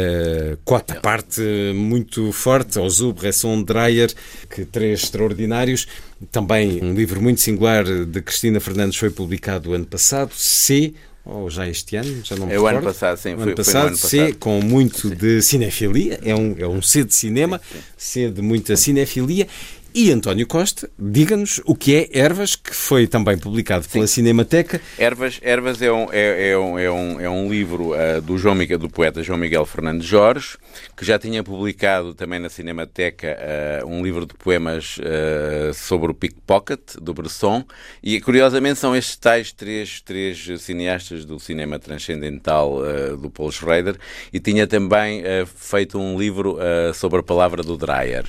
[0.63, 1.41] cota parte
[1.75, 4.13] muito forte, Ozu, Bresson, Dreyer,
[4.49, 5.87] que três extraordinários.
[6.31, 11.67] Também um livro muito singular de Cristina Fernandes foi publicado ano passado, C, ou já
[11.67, 13.35] este ano, já não me É o ano passado, sim.
[13.35, 14.09] O ano passado, ano passado.
[14.09, 15.15] C, com muito sim.
[15.15, 17.83] de cinefilia, é um, é um C de cinema, sim, sim.
[17.97, 19.47] C de muita cinefilia
[19.93, 24.21] e António Costa, diga-nos o que é Ervas, que foi também publicado pela Sim.
[24.21, 24.81] Cinemateca.
[24.97, 28.55] Ervas, Ervas é, um, é, é, um, é, um, é um livro uh, do, João
[28.55, 30.57] Miguel, do poeta João Miguel Fernandes Jorge,
[30.95, 33.37] que já tinha publicado também na Cinemateca
[33.83, 37.65] uh, um livro de poemas uh, sobre o pickpocket, do Bresson,
[38.01, 42.79] e curiosamente são estes tais três, três cineastas do cinema transcendental
[43.19, 43.95] do Paul Schrader,
[44.31, 45.23] e tinha também
[45.55, 46.57] feito um livro
[46.93, 48.25] sobre a palavra do Dreyer.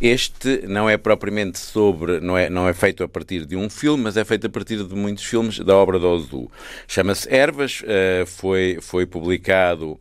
[0.00, 3.70] Este não é é propriamente sobre, não é, não é feito a partir de um
[3.70, 6.50] filme, mas é feito a partir de muitos filmes da obra do Ozu.
[6.88, 9.98] Chama-se Ervas, uh, foi, foi publicado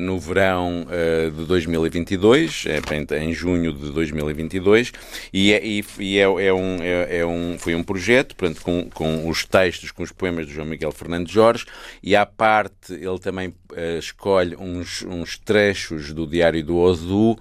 [0.00, 4.92] no verão uh, de 2022, é, em junho de 2022,
[5.32, 9.28] e, é, e, é, é, um, é, é, um, foi um projeto portanto, com, com
[9.28, 11.66] os textos, com os poemas do João Miguel Fernandes Jorge,
[12.02, 13.54] e à parte ele também
[13.98, 17.36] escolhe uns, uns trechos do diário do Ozu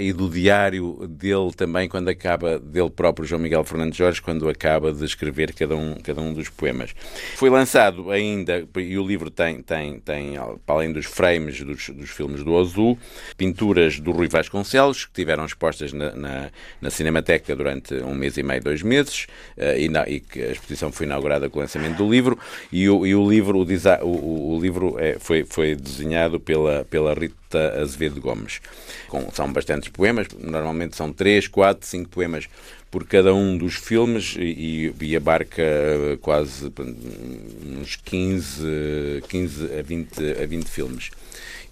[0.00, 4.92] e do diário dele também quando acaba, dele próprio, João Miguel Fernandes Jorge, quando acaba
[4.92, 6.92] de escrever cada um, cada um dos poemas.
[7.36, 11.06] Foi lançado ainda, e o livro tem, tem, tem para além dos
[11.36, 12.98] frames dos, dos filmes do Azul,
[13.36, 18.42] pinturas do Rui Vasconcelos, que tiveram expostas na, na, na Cinemateca durante um mês e
[18.42, 21.96] meio, dois meses, uh, e, na, e, que a exposição foi inaugurada com o lançamento
[21.96, 22.38] do livro,
[22.72, 27.12] e o, e o livro, o, o, o livro é, foi, foi desenhado pela, pela
[27.12, 28.60] Rita Azevedo Gomes.
[29.08, 32.48] Com, são bastantes poemas, normalmente são três, quatro, cinco poemas
[32.90, 35.62] por cada um dos filmes e, e abarca
[36.22, 36.72] quase
[37.78, 41.10] uns 15, 15 a, 20, a 20 filmes.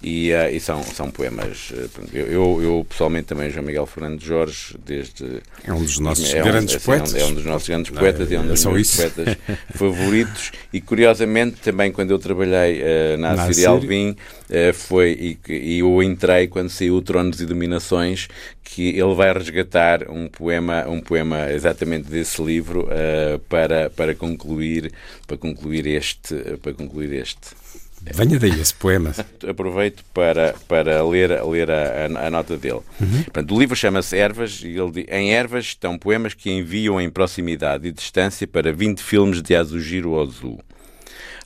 [0.04, 1.72] E, uh, e, são, são poemas.
[1.72, 5.40] Eh, eu, eu, pessoalmente também, João Miguel Fernando Jorge, desde.
[5.66, 7.14] É um dos nossos é um, grandes assim, poetas.
[7.14, 8.96] É um, dos nossos grandes poetas e é um dos meus isso.
[8.98, 9.36] poetas
[9.74, 10.52] favoritos.
[10.74, 15.38] E curiosamente, também quando eu trabalhei uh, na Assíria Alvim, uh, foi.
[15.48, 18.28] E, e eu entrei quando saiu Tronos e Dominações,
[18.62, 24.92] que ele vai resgatar um poema, um poema exatamente desse livro uh, para, para concluir,
[25.26, 27.63] para concluir este, para concluir este.
[28.12, 29.12] Venha daí esse poema.
[29.48, 32.80] Aproveito para, para ler, ler a, a, nota dele.
[33.00, 33.22] Uhum.
[33.24, 37.08] Portanto, o livro chama-se Ervas e ele diz, em Ervas estão poemas que enviam em
[37.08, 40.60] proximidade e distância para 20 filmes de Azugiro Azul.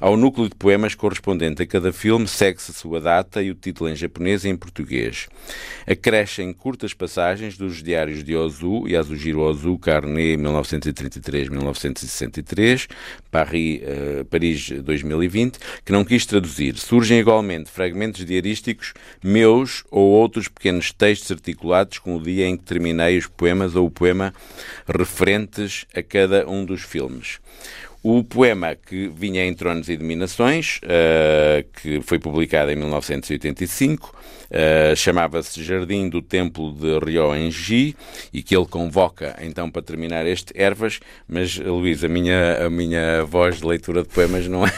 [0.00, 3.90] Ao núcleo de poemas correspondente a cada filme segue-se a sua data e o título
[3.90, 5.26] em japonês e em português.
[5.84, 12.88] Acrescem curtas passagens dos diários de Ozu e Ozu, Carnet 1933-1963,
[13.28, 16.76] Paris, uh, Paris 2020, que não quis traduzir.
[16.76, 22.62] Surgem igualmente fragmentos diarísticos meus ou outros pequenos textos articulados com o dia em que
[22.62, 24.32] terminei os poemas ou o poema
[24.86, 27.40] referentes a cada um dos filmes.
[28.02, 34.18] O poema que vinha em Tronos e Dominações, uh, que foi publicado em 1985, uh,
[34.50, 37.96] eh, chamava-se Jardim do Templo de Ryoenji
[38.32, 43.24] e que ele convoca, então, para terminar este, ervas, mas, Luís, a minha, a minha
[43.24, 44.72] voz de leitura de poemas não é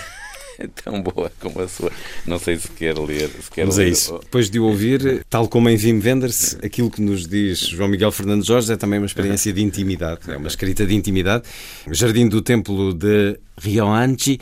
[0.85, 1.91] tão boa como a sua.
[2.27, 3.29] Não sei se quer ler.
[3.29, 3.89] Se quer Mas é ler.
[3.89, 4.19] é isso.
[4.19, 8.13] Depois de o ouvir, tal como em Vim Venders, aquilo que nos diz João Miguel
[8.13, 11.45] Fernandes Jorge é também uma experiência de intimidade, é uma escrita de intimidade.
[11.91, 14.39] Jardim do Templo de Ryoanji.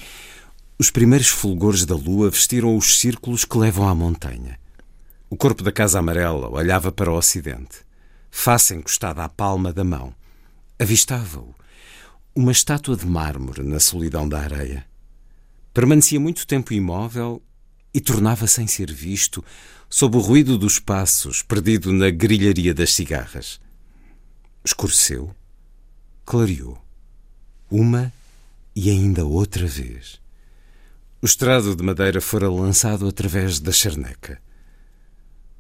[0.79, 4.59] Os primeiros fulgores da lua vestiram os círculos que levam à montanha.
[5.29, 7.79] O corpo da Casa Amarela olhava para o ocidente,
[8.31, 10.15] face encostada à palma da mão.
[10.79, 11.53] Avistava-o,
[12.35, 14.87] uma estátua de mármore na solidão da areia.
[15.73, 17.43] Permanecia muito tempo imóvel
[17.93, 19.45] e tornava-se ser visto
[19.89, 23.61] sob o ruído dos passos, perdido na grilharia das cigarras.
[24.65, 25.35] Escureceu,
[26.25, 26.79] clareou,
[27.71, 28.13] uma
[28.75, 30.21] e ainda outra vez.
[31.21, 34.41] O estrado de madeira fora lançado através da charneca.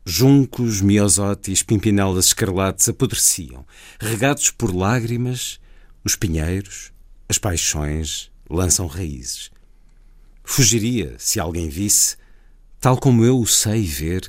[0.04, 3.66] Juncos, miosotes, pimpinelas escarlates apodreciam,
[3.98, 5.58] regados por lágrimas,
[6.04, 6.92] os pinheiros,
[7.28, 9.50] as paixões lançam raízes.
[10.50, 12.16] Fugiria se alguém visse,
[12.80, 14.28] tal como eu o sei ver,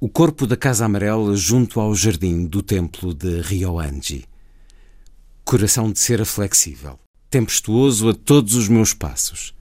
[0.00, 4.24] o corpo da Casa Amarela junto ao jardim do templo de Ryoanji.
[5.44, 6.98] Coração de cera flexível,
[7.30, 9.54] tempestuoso a todos os meus passos.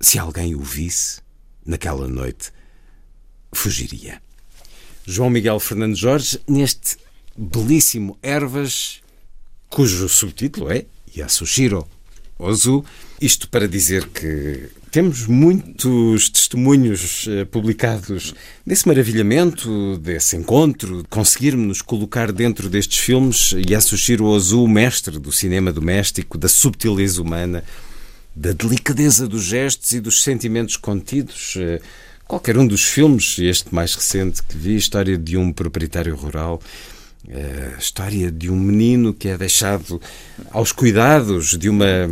[0.00, 1.20] Se alguém o visse,
[1.64, 2.50] naquela noite,
[3.52, 4.20] fugiria.
[5.06, 6.98] João Miguel Fernando Jorge, neste
[7.38, 9.00] belíssimo Ervas,
[9.70, 10.86] cujo subtítulo é
[11.16, 11.88] Yasushiro
[12.38, 12.84] Ozu,
[13.20, 18.34] isto para dizer que temos muitos testemunhos eh, publicados
[18.64, 23.52] desse maravilhamento, desse encontro, de conseguirmos nos colocar dentro destes filmes.
[23.52, 27.64] Yasushiro Ozu, mestre do cinema doméstico, da subtileza humana,
[28.34, 31.54] da delicadeza dos gestos e dos sentimentos contidos.
[31.56, 31.80] Eh,
[32.26, 36.60] qualquer um dos filmes, este mais recente que vi, história de um proprietário rural,
[37.30, 40.00] a história de um menino que é deixado
[40.50, 42.08] aos cuidados de uma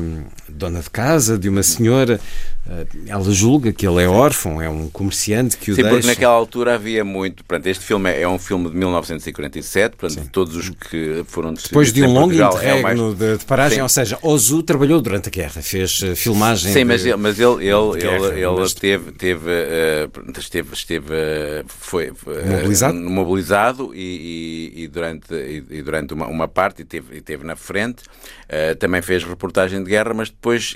[0.49, 2.21] dona de casa, de uma senhora.
[2.67, 5.97] Eh, ela julga que ele é órfão, é um comerciante que o Sim, deixa.
[5.97, 7.45] porque naquela altura havia muito.
[7.45, 10.31] Portanto, este filme é, é um filme de 1947, portanto, Sim.
[10.33, 13.39] todos os que foram Depois de um longo interregno é mais...
[13.39, 13.83] de, paragem, Sim.
[13.83, 16.73] ou seja, Ozu trabalhou durante a guerra, fez uh, filmagem.
[16.73, 16.85] Sim, de...
[16.87, 18.73] mas ele, mas ele, ele, guerra, ele, ele mas...
[18.73, 21.15] teve, teve, uh, esteve, esteve
[21.67, 22.13] foi,
[22.51, 27.57] mobilizado, mobilizado e, e, e durante, e, durante uma, uma parte e teve, teve na
[27.57, 28.05] frente.
[28.79, 30.75] também fez reportagem de guerra, mas depois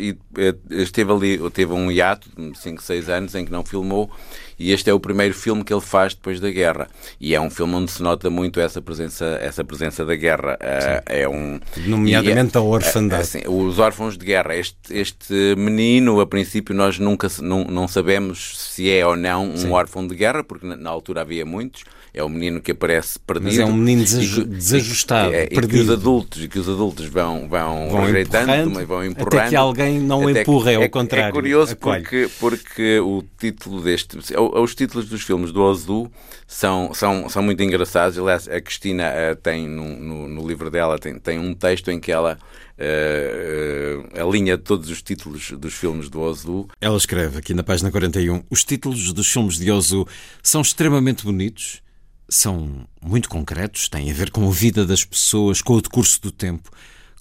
[0.71, 4.11] esteve ali, teve um hiato de 5, 6 anos em que não filmou
[4.59, 6.89] e este é o primeiro filme que ele faz depois da guerra.
[7.21, 10.59] E é um filme onde se nota muito essa presença essa presença da guerra.
[10.61, 14.57] Uh, é um nomeadamente é, a orfandade assim, os órfãos de guerra.
[14.57, 19.57] Este este menino a princípio nós nunca não, não sabemos se é ou não um
[19.57, 19.71] Sim.
[19.71, 21.85] órfão de guerra porque na, na altura havia muitos
[22.19, 23.47] é o menino que aparece perdido.
[23.47, 25.65] Mas é um menino desaju que, desajustado, é, perdido.
[25.65, 29.39] E que os adultos, e que os adultos vão, vão, vão rejeitando, mas vão empurrando.
[29.39, 31.29] Até que alguém não empurra, é ao contrário.
[31.29, 34.19] É curioso porque, porque o título deste...
[34.37, 36.11] Os títulos dos filmes do Ozu
[36.49, 38.19] são, são, são muito engraçados.
[38.19, 42.01] Aliás, a Cristina uh, tem, no, no, no, livro dela, tem, tem um texto em
[42.01, 42.39] que ela
[42.79, 46.67] uh, uh, alinha todos os títulos dos filmes do Ozu.
[46.81, 50.07] Ela escreve aqui na página 41, os títulos dos filmes de Ozu
[50.43, 51.83] são extremamente bonitos,
[52.29, 56.31] são muito concretos, têm a ver com a vida das pessoas, com o decurso do
[56.31, 56.71] tempo,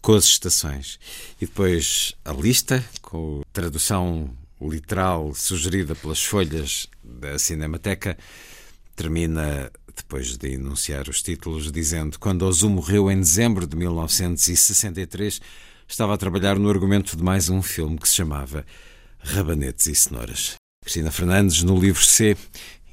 [0.02, 1.00] com as estações.
[1.42, 4.30] E depois a lista, com a tradução
[4.62, 8.18] literal sugerida pelas folhas da Cinemateca,
[8.96, 15.42] termina depois de enunciar os títulos, dizendo: Quando Ozu morreu em dezembro de 1963,
[15.88, 18.66] estava a trabalhar no argumento de mais um filme que se chamava
[19.20, 20.56] Rabanetes e Cenouras.
[20.84, 22.38] Cristina Fernandes, no livro C,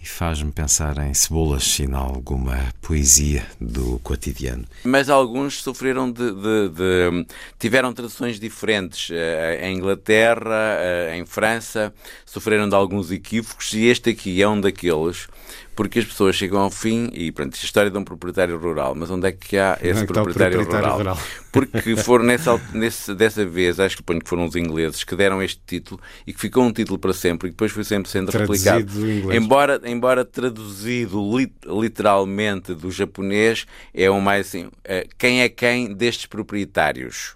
[0.04, 4.66] e faz-me pensar em cebolas e em alguma poesia do cotidiano.
[4.84, 6.30] Mas alguns sofreram de.
[6.30, 7.26] de, de
[7.58, 9.08] tiveram traduções diferentes.
[9.08, 11.92] Uh, em Inglaterra, uh, em França,
[12.26, 15.26] sofreram de alguns equívocos, e este aqui é um daqueles
[15.74, 19.10] porque as pessoas chegam ao fim e, pronto, a história de um proprietário rural, mas
[19.10, 20.98] onde é que há esse é proprietário, proprietário rural?
[20.98, 21.18] rural?
[21.52, 25.40] Porque foram nessa, nesse, dessa vez, acho que ponho que foram os ingleses que deram
[25.40, 28.76] este título e que ficou um título para sempre e depois foi sempre sendo traduzido
[28.76, 29.32] replicado.
[29.32, 31.22] Embora, embora traduzido
[31.64, 37.34] literalmente do japonês, é o mais assim, eh, quem é quem destes proprietários?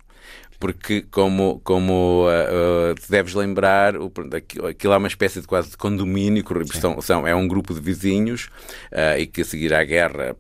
[0.59, 4.13] Porque como, como uh, uh, deves lembrar, o,
[4.69, 8.47] aquilo é uma espécie de quase de condomínio, são, são, é um grupo de vizinhos
[8.93, 10.35] uh, e que a seguir à guerra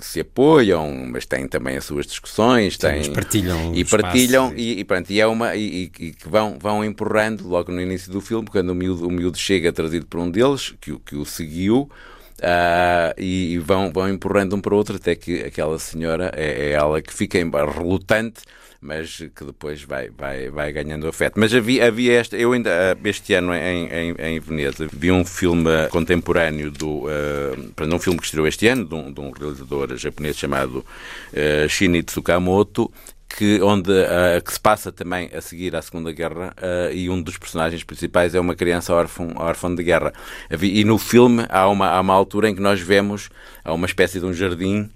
[0.00, 4.84] se apoiam, mas têm também as suas discussões, têm, Sim, partilham e partilham e, e,
[4.84, 8.46] pronto, e é uma e, e, que vão, vão empurrando logo no início do filme,
[8.48, 11.90] quando o miúdo, o miúdo chega trazido por um deles, que, que o seguiu,
[12.34, 16.66] Uh, e, e, vão, vão empurrando um para o outro até que aquela senhora é,
[16.66, 18.42] é ela que fica relutante
[18.84, 21.40] mas que depois vai, vai, vai ganhando afeto.
[21.40, 25.24] Mas havia, havia esta, eu ainda ah, este ano em, em, em Veneza vi um
[25.24, 29.96] filme contemporâneo do, uh, um filme que estreou este ano, de um, de um realizador
[29.96, 30.84] japonês chamado
[31.32, 32.92] uh, Shinichi Tsukamoto,
[33.26, 37.22] que, onde, uh, que se passa também a seguir à Segunda Guerra uh, e um
[37.22, 40.12] dos personagens principais é uma criança órfã, órfã de guerra.
[40.60, 43.30] E no filme há uma, há uma altura em que nós vemos
[43.64, 44.90] há uma espécie de um jardim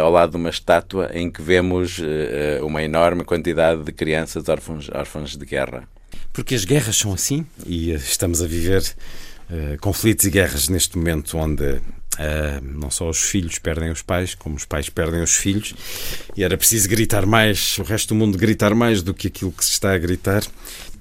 [0.00, 4.88] ao lado de uma estátua em que vemos eh, uma enorme quantidade de crianças órfãos,
[4.92, 5.88] órfãos de guerra.
[6.32, 8.82] Porque as guerras são assim e estamos a viver
[9.50, 11.80] uh, conflitos e guerras neste momento onde uh,
[12.62, 15.74] não só os filhos perdem os pais, como os pais perdem os filhos
[16.36, 19.64] e era preciso gritar mais, o resto do mundo gritar mais do que aquilo que
[19.64, 20.42] se está a gritar.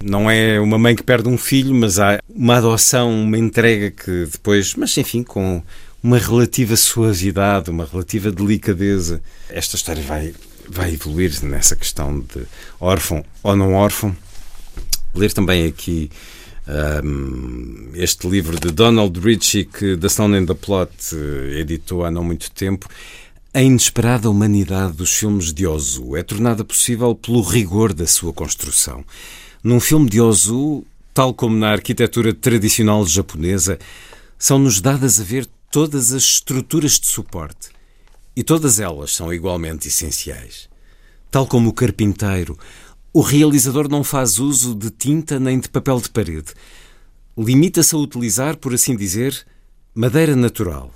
[0.03, 4.27] Não é uma mãe que perde um filho, mas há uma adoção, uma entrega que
[4.31, 5.61] depois, mas enfim, com
[6.05, 9.23] uma relativa suavidade, uma relativa delicadeza.
[9.49, 10.35] Esta história vai,
[10.69, 12.45] vai evoluir nessa questão de
[12.79, 14.15] órfão ou não órfão.
[15.15, 16.11] Ler também aqui
[17.03, 22.11] um, este livro de Donald Ritchie que The Stone and the Plot eh, editou há
[22.11, 22.87] não muito tempo.
[23.51, 29.03] A inesperada humanidade dos filmes de Ozu é tornada possível pelo rigor da sua construção.
[29.63, 30.85] Num filme de Ozu,
[31.15, 33.79] tal como na arquitetura tradicional japonesa,
[34.37, 37.67] são-nos dadas a ver todas as estruturas de suporte.
[38.33, 40.69] E todas elas são igualmente essenciais.
[41.29, 42.57] Tal como o carpinteiro,
[43.11, 46.53] o realizador não faz uso de tinta nem de papel de parede.
[47.37, 49.45] Limita-se a utilizar, por assim dizer,
[49.93, 50.93] madeira natural.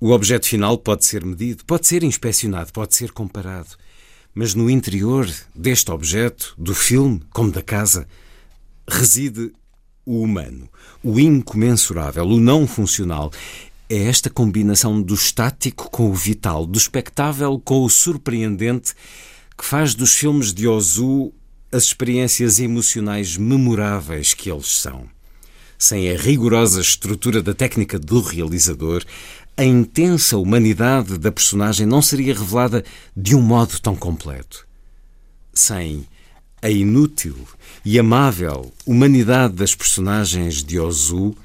[0.00, 3.76] O objeto final pode ser medido, pode ser inspecionado, pode ser comparado.
[4.34, 8.08] Mas no interior deste objeto, do filme, como da casa,
[8.88, 9.52] reside
[10.06, 10.66] o humano,
[11.04, 13.30] o incomensurável, o não funcional.
[13.94, 18.94] É esta combinação do estático com o vital, do espectável com o surpreendente,
[19.54, 21.30] que faz dos filmes de Ozu
[21.70, 25.04] as experiências emocionais memoráveis que eles são.
[25.78, 29.04] Sem a rigorosa estrutura da técnica do realizador,
[29.58, 32.82] a intensa humanidade da personagem não seria revelada
[33.14, 34.66] de um modo tão completo.
[35.52, 36.08] Sem
[36.62, 37.36] a inútil
[37.84, 41.36] e amável humanidade das personagens de Ozu,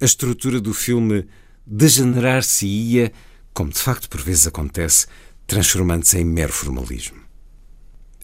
[0.00, 1.26] a estrutura do filme
[1.66, 3.12] degenerar-se-ia,
[3.54, 5.06] como de facto por vezes acontece,
[5.46, 7.20] transformando-se em mero formalismo.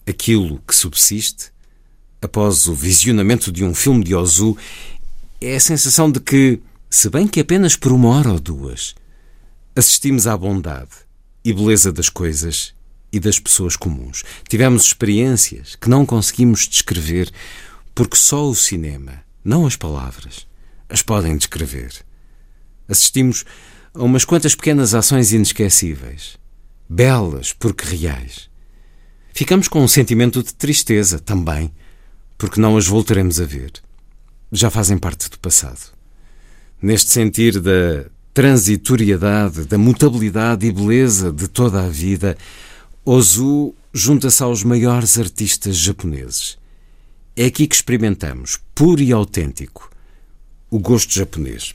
[0.07, 1.51] Aquilo que subsiste,
[2.21, 4.57] após o visionamento de um filme de Ozu,
[5.39, 8.95] é a sensação de que, se bem que apenas por uma hora ou duas,
[9.75, 10.91] assistimos à bondade
[11.45, 12.73] e beleza das coisas
[13.11, 14.23] e das pessoas comuns.
[14.47, 17.31] Tivemos experiências que não conseguimos descrever
[17.95, 20.47] porque só o cinema, não as palavras,
[20.89, 22.08] as podem descrever
[22.89, 23.45] assistimos
[23.93, 26.37] a umas quantas pequenas ações inesquecíveis,
[26.89, 28.49] belas porque reais.
[29.33, 31.71] Ficamos com um sentimento de tristeza também,
[32.37, 33.71] porque não as voltaremos a ver.
[34.51, 35.93] Já fazem parte do passado.
[36.81, 42.37] Neste sentir da transitoriedade, da mutabilidade e beleza de toda a vida,
[43.05, 46.57] Ozu junta-se aos maiores artistas japoneses.
[47.35, 49.89] É aqui que experimentamos, puro e autêntico,
[50.69, 51.73] o gosto japonês.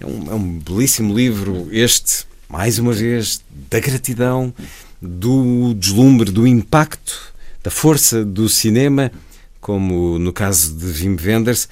[0.00, 4.52] É um, é um belíssimo livro, este, mais uma vez, da gratidão,
[5.00, 9.10] do deslumbre, do impacto, da força do cinema,
[9.60, 11.68] como no caso de Wim Wenders.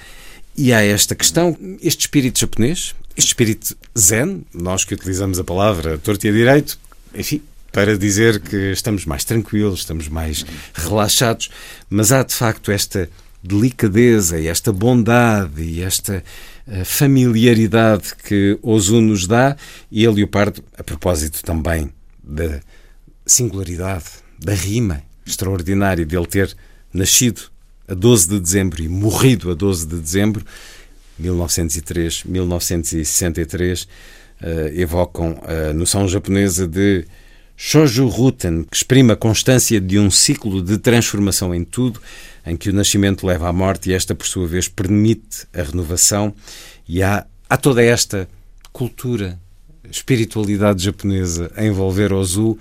[0.57, 5.97] E há esta questão, este espírito japonês, este espírito zen, nós que utilizamos a palavra
[5.97, 6.79] torto e a direito,
[7.13, 7.41] enfim,
[7.71, 11.49] para dizer que estamos mais tranquilos, estamos mais relaxados,
[11.89, 13.09] mas há de facto esta
[13.43, 16.23] delicadeza e esta bondade e esta
[16.85, 19.55] familiaridade que Ozu nos dá
[19.91, 21.91] e a Leopardo, a propósito também
[22.23, 22.61] da
[23.25, 24.05] singularidade,
[24.39, 26.55] da rima extraordinária de ele ter
[26.93, 27.41] nascido
[27.87, 30.45] a 12 de dezembro e morrido a 12 de dezembro,
[31.19, 33.87] 1903, 1963, uh,
[34.73, 37.05] evocam a noção japonesa de
[37.55, 42.01] Shoujo Ruten, que exprime a constância de um ciclo de transformação em tudo,
[42.45, 46.33] em que o nascimento leva à morte e esta, por sua vez, permite a renovação.
[46.87, 48.27] E há, há toda esta
[48.71, 49.39] cultura,
[49.89, 52.57] espiritualidade japonesa a envolver Ozu,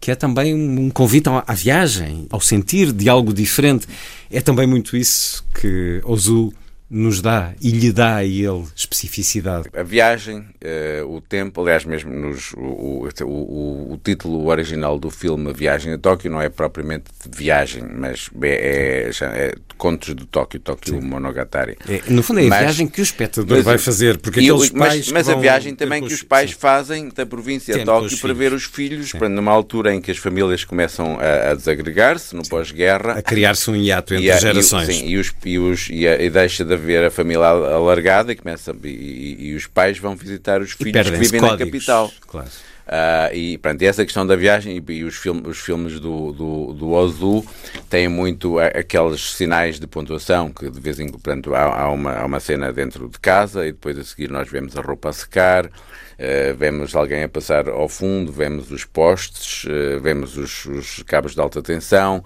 [0.00, 3.86] que é também um convite à viagem, ao sentir de algo diferente.
[4.30, 6.52] É também muito isso que Ozu
[6.90, 9.68] nos dá e lhe dá a ele especificidade.
[9.72, 15.52] A viagem, uh, o tempo, aliás, mesmo nos, o, o, o, título original do filme
[15.52, 20.60] Viagem a Tóquio não é propriamente de viagem, mas é, é, é Contos do Tóquio,
[20.60, 21.06] Tóquio Sim.
[21.06, 21.78] Monogatari.
[21.88, 25.10] É, no fundo é a viagem que o espectador mas, vai fazer, porque aqueles pais
[25.10, 26.56] Mas, mas a viagem também que os pais Sim.
[26.58, 30.18] fazem da província a Tóquio para ver os filhos, para, numa altura em que as
[30.18, 33.12] famílias começam a, a desagregar-se, no pós-guerra.
[33.12, 34.88] A criar-se um hiato entre e a, gerações.
[34.88, 38.32] E, sim, e, os, e, os, e, a, e deixa de ver a família alargada
[38.32, 42.12] e, começa, e, e os pais vão visitar os filhos que vivem códigos, na capital.
[42.26, 42.48] Claro.
[42.90, 46.74] Uh, e pronto, essa questão da viagem e, e os, film, os filmes do, do,
[46.74, 47.46] do Ozu
[47.88, 52.26] têm muito aqueles sinais de pontuação que de vez em quando há, há, uma, há
[52.26, 55.66] uma cena dentro de casa e depois a seguir nós vemos a roupa a secar,
[55.66, 61.32] uh, vemos alguém a passar ao fundo, vemos os postes, uh, vemos os, os cabos
[61.32, 62.24] de alta tensão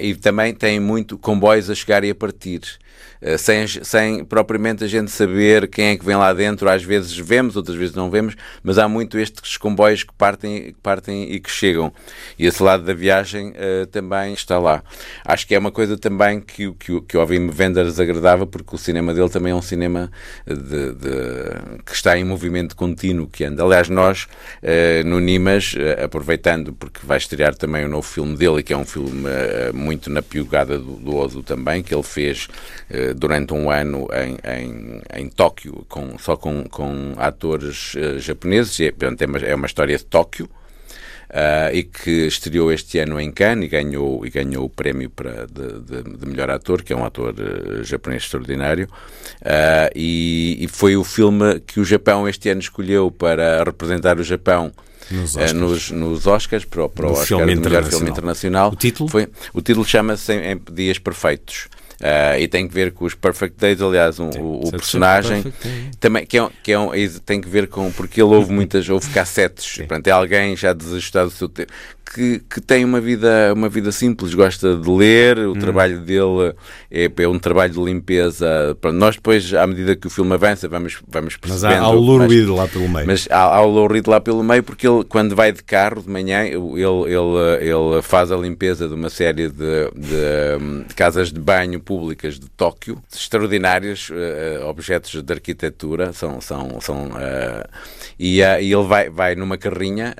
[0.00, 2.62] e também tem muito comboios a chegar e a partir.
[3.22, 6.68] Eh, sem, sem propriamente a gente saber quem é que vem lá dentro.
[6.68, 10.80] Às vezes vemos, outras vezes não vemos, mas há muito estes comboios que partem, que
[10.82, 11.92] partem e que chegam.
[12.38, 14.82] E esse lado da viagem uh, também está lá.
[15.24, 18.78] Acho que é uma coisa também que, que, que o Ovim Wenders agradava, porque o
[18.78, 20.10] cinema dele também é um cinema
[20.46, 23.62] de, de, que está em movimento contínuo, que anda.
[23.62, 24.26] Aliás, nós,
[24.62, 28.76] uh, no Nimas, uh, aproveitando, porque vai estrear também o novo filme dele, que é
[28.76, 29.10] um filme
[29.74, 32.48] muito na piugada do, do Ozu também, que ele fez
[33.14, 38.92] durante um ano em, em, em Tóquio, com, só com, com atores uh, japoneses, e,
[38.92, 43.30] portanto, é, uma, é uma história de Tóquio, uh, e que estreou este ano em
[43.30, 46.96] Cannes e ganhou, e ganhou o prémio para, de, de, de melhor ator, que é
[46.96, 48.88] um ator uh, japonês extraordinário,
[49.94, 54.70] e, e, foi o filme que o Japão este ano escolheu para representar o Japão
[55.10, 58.70] nos Oscars, nos, nos Oscars para, para o Oscar filme de melhor filme internacional.
[58.70, 59.08] O título?
[59.08, 60.32] Foi, o título chama-se
[60.70, 61.68] Dias Perfeitos.
[62.00, 65.44] Uh, e tem que ver com os Perfect Days, aliás, um, Sim, o, o personagem.
[66.00, 66.90] Também que, é, que é um,
[67.26, 71.28] tem que ver com porque ele ouve muitas, ouve cassetes, portanto é alguém já desajustado
[71.28, 71.70] do seu tempo
[72.12, 75.58] que, que tem uma vida, uma vida simples, gosta de ler, o hum.
[75.58, 76.54] trabalho dele
[76.90, 78.76] é, é, um trabalho de limpeza.
[78.92, 81.74] Nós depois, à medida que o filme avança, vamos, vamos percebendo...
[81.74, 83.06] Mas há, há o Lou Reed lá pelo meio.
[83.06, 86.02] Mas há, há o Lou Reed lá pelo meio porque ele, quando vai de carro
[86.02, 91.32] de manhã, ele, ele, ele faz a limpeza de uma série de, de, de casas
[91.32, 96.40] de banho públicas de Tóquio, extraordinários uh, objetos de arquitetura, são...
[96.40, 97.68] são, são uh,
[98.18, 100.14] e, uh, e ele vai, vai numa carrinha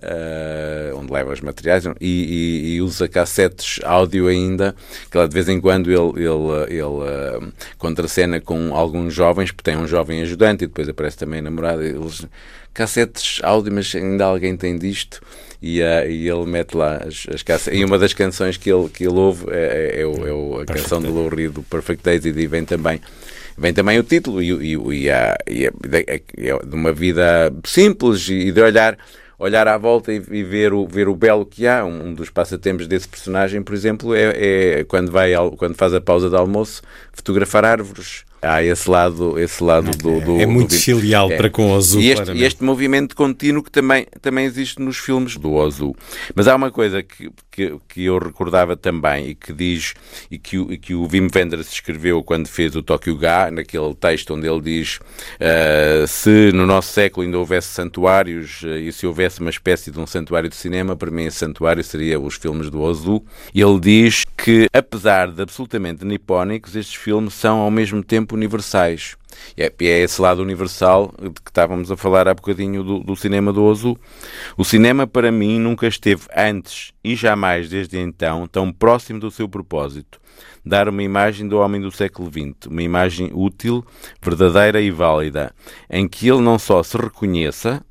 [0.96, 4.74] onde leva os materiais e, e, e, usa cassetes áudio ainda,
[5.10, 9.70] que lá de vez em quando ele, ele, ele uh, contracena com alguns jovens, porque
[9.70, 11.84] tem um jovem ajudante e depois aparece também a namorada.
[11.84, 12.26] Eles,
[12.72, 15.20] cassetes áudio, mas ainda alguém tem disto.
[15.62, 17.78] E, uh, e ele mete lá as, as cassetes.
[17.78, 20.64] E uma das canções que ele, que ele ouve é, é, é, o, é a
[20.64, 23.00] Perfect canção do Lou Reed, do Perfect Days, e vem também
[23.60, 25.70] vem também o título e, e, e, a, e a,
[26.08, 28.96] é, de uma vida simples e de olhar
[29.40, 31.84] olhar à volta e, e, ver, o, ver o belo que há.
[31.84, 36.00] Um, um, dos passatempos desse personagem, por exemplo, é, é quando, vai quando faz a
[36.00, 36.82] pausa de almoço,
[37.12, 38.24] fotografar árvores.
[38.42, 41.36] Há esse lado, esse lado do, do É muito do, filial é.
[41.36, 42.00] para com o Ozu.
[42.00, 45.94] E este, este, movimento contínuo que também, também existe nos filmes do Ozu.
[46.34, 49.94] Mas há uma coisa que, que, que eu recordava também e que diz,
[50.30, 54.34] e que, e que o Wim Wenders escreveu quando fez o Tokyo Ga, naquele texto
[54.34, 59.40] onde ele diz uh, se no nosso século ainda houvesse santuários uh, e se houvesse
[59.40, 62.80] uma espécie de um santuário de cinema, para mim esse santuário seria os filmes do
[62.80, 63.22] Ozu.
[63.54, 69.16] Ele diz que, apesar de absolutamente nipónicos, estes filmes são ao mesmo tempo universais.
[69.56, 73.16] E é, é, esse lado universal de que estávamos a falar há bocadinho do, do,
[73.16, 73.96] cinema do Ozu.
[74.56, 79.48] O cinema, para mim, nunca esteve antes e jamais desde então tão próximo do seu
[79.48, 80.20] propósito.
[80.64, 83.84] Dar uma imagem do homem do século XX, uma imagem útil,
[84.20, 85.54] verdadeira e válida,
[85.88, 87.84] em que ele não só se reconheça,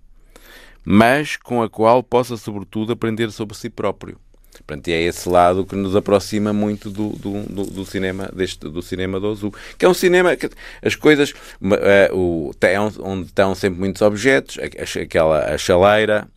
[0.86, 4.18] mas com a qual possa, sobretudo, aprender sobre si próprio.
[4.66, 8.82] Portanto, é esse lado que nos aproxima muito do, do, do, do cinema deste, do
[8.82, 10.50] cinema do Ozu, que é um cinema que
[10.84, 16.28] as coisas uh, o, é onde estão sempre muitos objetos, aquela a chaleira,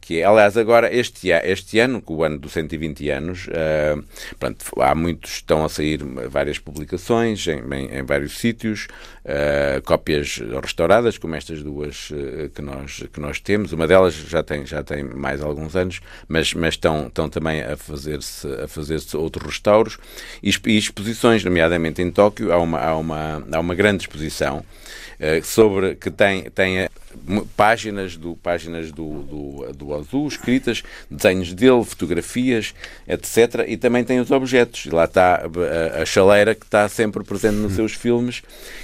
[0.00, 4.02] que aliás agora este, este ano, o ano dos 120 anos, uh,
[4.38, 8.86] pronto, há muitos estão a sair várias publicações em, em, em vários sítios,
[9.24, 13.72] uh, cópias restauradas, como estas duas uh, que, nós, que nós temos.
[13.72, 17.76] Uma delas já tem, já tem mais alguns anos, mas, mas estão, estão também a
[17.76, 19.98] fazer-se a fazer outros restauros
[20.42, 24.64] e, e exposições, nomeadamente em Tóquio, há uma, há uma, há uma grande exposição
[25.42, 26.88] sobre que tem, tem
[27.56, 32.74] páginas do, páginas do, do, do Azul escritas, desenhos dele, fotografias,
[33.06, 33.64] etc.
[33.66, 34.86] E também tem os objetos.
[34.86, 38.42] E lá está a, a chaleira que está sempre presente nos seus filmes.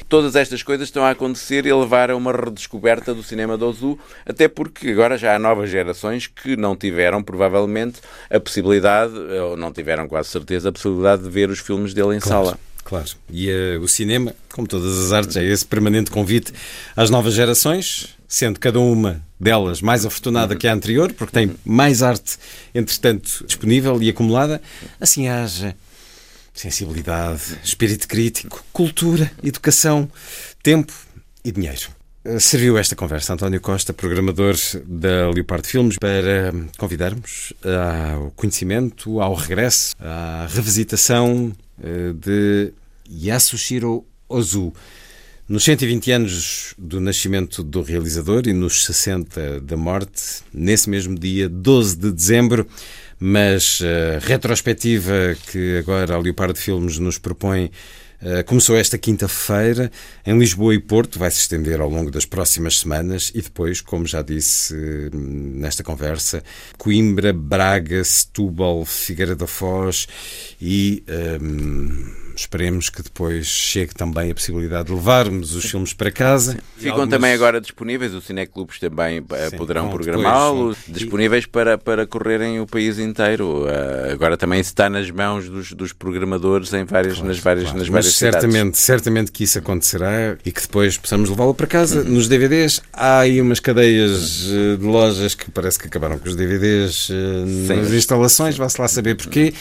[0.08, 3.98] Todas estas coisas estão a acontecer e levar a uma redescoberta do cinema do Azul,
[4.26, 9.72] até porque agora já há novas gerações que não tiveram, provavelmente, a possibilidade, ou não
[9.72, 12.46] tiveram quase certeza, a possibilidade de ver os filmes dele em claro.
[12.46, 12.58] sala.
[12.84, 13.08] Claro.
[13.30, 16.52] E uh, o cinema, como todas as artes, é esse permanente convite
[16.96, 22.02] às novas gerações, sendo cada uma delas mais afortunada que a anterior, porque tem mais
[22.02, 22.38] arte,
[22.74, 24.62] entretanto, disponível e acumulada,
[24.98, 25.76] assim haja
[26.54, 30.10] sensibilidade, espírito crítico, cultura, educação,
[30.62, 30.94] tempo
[31.44, 31.90] e dinheiro.
[32.24, 34.54] Eh, serviu esta conversa António Costa, programador
[34.86, 37.52] da Leopardo Filmes, para convidarmos
[38.16, 41.52] ao conhecimento, ao regresso, à revisitação
[41.82, 42.72] eh, de
[43.10, 44.72] Yasushiro Ozu.
[45.48, 51.48] Nos 120 anos do nascimento do realizador e nos 60 da morte, nesse mesmo dia,
[51.48, 52.66] 12 de dezembro,
[53.18, 57.70] mas a retrospectiva que agora a Leopardo Filmes nos propõe
[58.22, 59.90] Uh, começou esta quinta-feira
[60.24, 64.06] em Lisboa e Porto, vai se estender ao longo das próximas semanas e depois, como
[64.06, 66.40] já disse uh, nesta conversa,
[66.78, 70.06] Coimbra, Braga, Setúbal, Figueira da Foz
[70.60, 71.02] e.
[71.42, 76.58] Um, esperemos que depois chegue também a possibilidade de levarmos os filmes para casa.
[76.76, 77.10] Ficam algumas...
[77.10, 82.66] também agora disponíveis, os cineclubes também eh, Sim, poderão programá-los, disponíveis para, para correrem o
[82.66, 83.64] país inteiro.
[83.64, 87.78] Uh, agora também está nas mãos dos, dos programadores em várias, claro, nas várias, claro.
[87.78, 88.80] nas várias Mas certamente, cidades.
[88.80, 92.00] certamente que isso acontecerá e que depois possamos levá-lo para casa.
[92.00, 92.10] Uhum.
[92.10, 96.36] Nos DVDs há aí umas cadeias eh, de lojas que parece que acabaram com os
[96.36, 97.08] DVDs
[97.68, 99.52] nas instalações, vá-se lá saber porquê.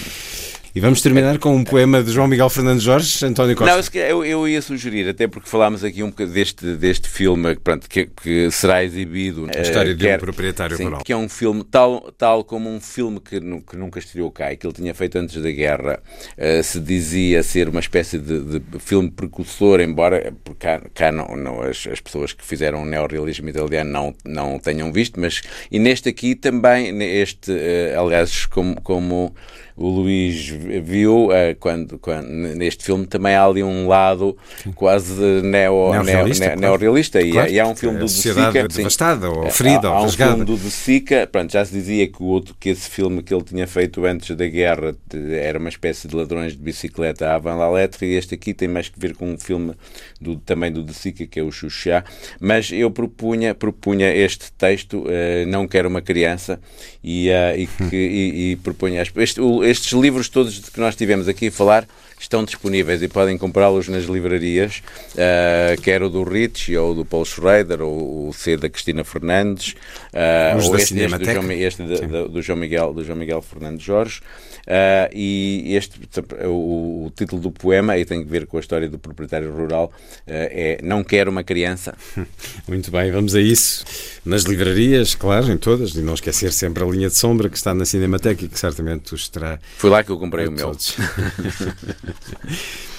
[0.74, 3.92] E vamos terminar com um poema de João Miguel Fernandes Jorge, António Costa.
[3.94, 7.90] Não, eu, eu ia sugerir, até porque falámos aqui um bocadinho deste, deste filme pronto,
[7.90, 9.50] que, que será exibido.
[9.54, 11.02] A história uh, de um proprietário sim, rural.
[11.04, 14.56] Que é um filme, tal, tal como um filme que, que nunca estreou cá e
[14.56, 16.02] que ele tinha feito antes da guerra,
[16.38, 21.62] uh, se dizia ser uma espécie de, de filme precursor, embora cá, cá não, não,
[21.64, 26.08] as, as pessoas que fizeram o neorrealismo italiano não, não tenham visto, mas e neste
[26.08, 28.80] aqui também, este, uh, aliás, como.
[28.82, 29.36] como
[29.82, 34.38] o Luís viu uh, quando, quando, neste filme também há ali um lado
[34.76, 37.22] quase neo, neorrealista, neo, neorrealista.
[37.22, 40.10] E, claro, e, há um filme do De Sica devastada ou ferida há, há um
[40.10, 43.34] filme do De Sica pronto, já se dizia que o outro que esse filme que
[43.34, 44.96] ele tinha feito antes da guerra
[45.42, 48.68] era uma espécie de ladrões de bicicleta à Van la Lettre e este aqui tem
[48.68, 49.74] mais que ver com um filme
[50.20, 52.04] do, também do De Sica que é o Xuxá
[52.40, 56.60] mas eu propunha, propunha este texto uh, Não Quero Uma Criança
[57.04, 61.28] e, uh, e, que, e, e propunha este, o, estes livros todos que nós tivemos
[61.28, 61.88] aqui a falar
[62.22, 67.26] estão disponíveis e podem comprá-los nas livrarias, uh, quer o do Rich, ou do Paul
[67.26, 69.76] Schrader, ou o C da Cristina Fernandes,
[70.14, 73.84] uh, ou este, este, do, João, este do, do, João Miguel, do João Miguel Fernandes
[73.84, 74.22] Jorge.
[74.62, 76.00] Uh, e este,
[76.46, 79.92] o, o, título do poema, e tem que ver com a história do proprietário rural,
[80.28, 81.96] é Não Quero uma Criança.
[82.68, 83.84] Muito bem, vamos a isso.
[84.24, 87.74] Nas livrarias, claro, em todas, e não esquecer sempre a linha de sombra que está
[87.74, 89.60] na Cinemateca e que certamente os terá.
[89.78, 90.72] Foi lá que eu comprei o meu.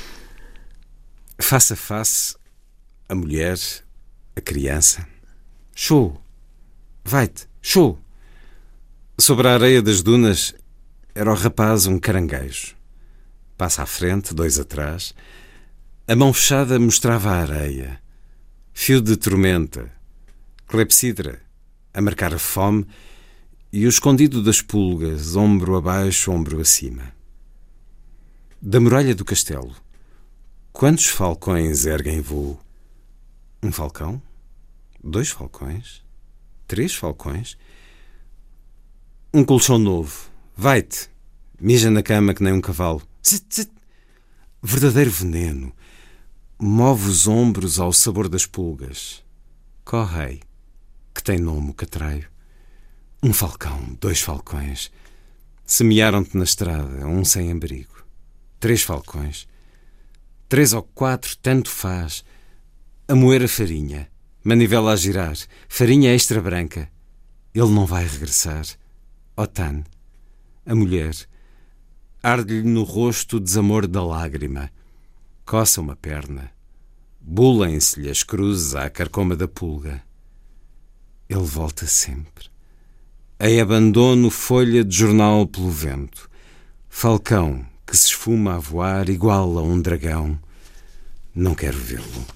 [1.40, 2.36] face a face,
[3.08, 3.58] a mulher,
[4.36, 5.06] a criança.
[5.74, 6.20] Show!
[7.04, 7.98] Vai-te, show!
[9.18, 10.54] Sobre a areia das dunas
[11.14, 12.74] era o rapaz um caranguejo.
[13.56, 15.14] Passa à frente, dois atrás.
[16.08, 18.00] A mão fechada mostrava a areia.
[18.72, 19.92] Fio de tormenta.
[20.66, 21.40] Clepsidra,
[21.92, 22.86] a marcar a fome.
[23.72, 27.14] E o escondido das pulgas, ombro abaixo, ombro acima.
[28.64, 29.74] Da muralha do castelo,
[30.72, 32.60] quantos falcões erguem voo?
[33.60, 34.22] Um falcão?
[35.02, 36.00] Dois falcões?
[36.68, 37.58] Três falcões?
[39.34, 40.30] Um colchão novo.
[40.56, 41.10] Vai-te.
[41.60, 43.02] Mija na cama que nem um cavalo.
[43.26, 43.72] Zit, zit.
[44.62, 45.72] Verdadeiro veneno.
[46.56, 49.24] Move os ombros ao sabor das pulgas.
[49.84, 50.40] Correi,
[51.12, 52.30] que tem nome o catraio.
[53.20, 54.92] Um falcão, dois falcões.
[55.66, 58.01] Semearam-te na estrada, um sem abrigo.
[58.62, 59.48] Três falcões.
[60.48, 62.24] Três ou quatro, tanto faz.
[63.08, 64.08] A moer a farinha,
[64.44, 65.36] manivela a girar,
[65.68, 66.88] farinha extra branca.
[67.52, 68.64] Ele não vai regressar.
[69.36, 69.82] Otan,
[70.64, 71.12] a mulher,
[72.22, 74.70] arde-lhe no rosto o desamor da lágrima.
[75.44, 76.48] Coça uma perna.
[77.20, 80.04] Bulem-se-lhe as cruzes à carcoma da pulga.
[81.28, 82.46] Ele volta sempre.
[83.40, 86.30] Ei abandono folha de jornal pelo vento.
[86.88, 90.38] Falcão que se esfuma a voar igual a um dragão.
[91.34, 92.26] Não quero vê-lo.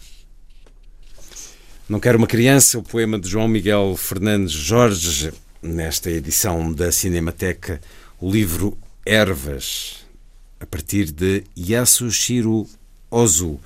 [1.88, 5.32] Não quero uma criança, o poema de João Miguel Fernandes Jorge,
[5.62, 7.80] nesta edição da Cinemateca,
[8.20, 8.76] o livro
[9.06, 10.04] Ervas,
[10.60, 12.68] a partir de Yasushiro
[13.10, 13.58] Ozu.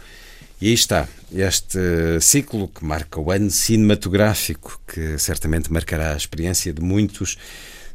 [0.60, 6.72] E aí está, este ciclo que marca o ano cinematográfico, que certamente marcará a experiência
[6.72, 7.36] de muitos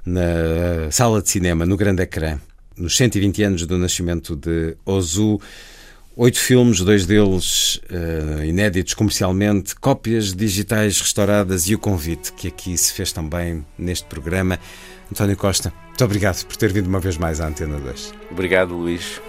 [0.06, 2.42] na sala de cinema, no grande ecrã,
[2.78, 5.40] nos 120 anos do nascimento de Ozu.
[6.18, 12.78] Oito filmes, dois deles uh, inéditos comercialmente, cópias digitais restauradas e o convite que aqui
[12.78, 14.58] se fez também neste programa.
[15.12, 18.14] António Costa, muito obrigado por ter vindo uma vez mais à Antena 2.
[18.32, 19.20] Obrigado, Luís.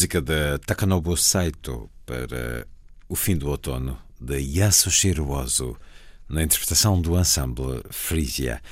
[0.00, 2.66] Música da Takanobu Saito para
[3.06, 5.76] O Fim do Outono, de Yasushiro Ozu,
[6.26, 8.62] na interpretação do ensemble Frisia.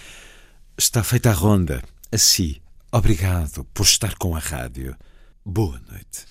[0.79, 1.83] Está feita a ronda.
[2.11, 2.57] Assim,
[2.91, 4.97] obrigado por estar com a rádio.
[5.45, 6.25] Boa noite.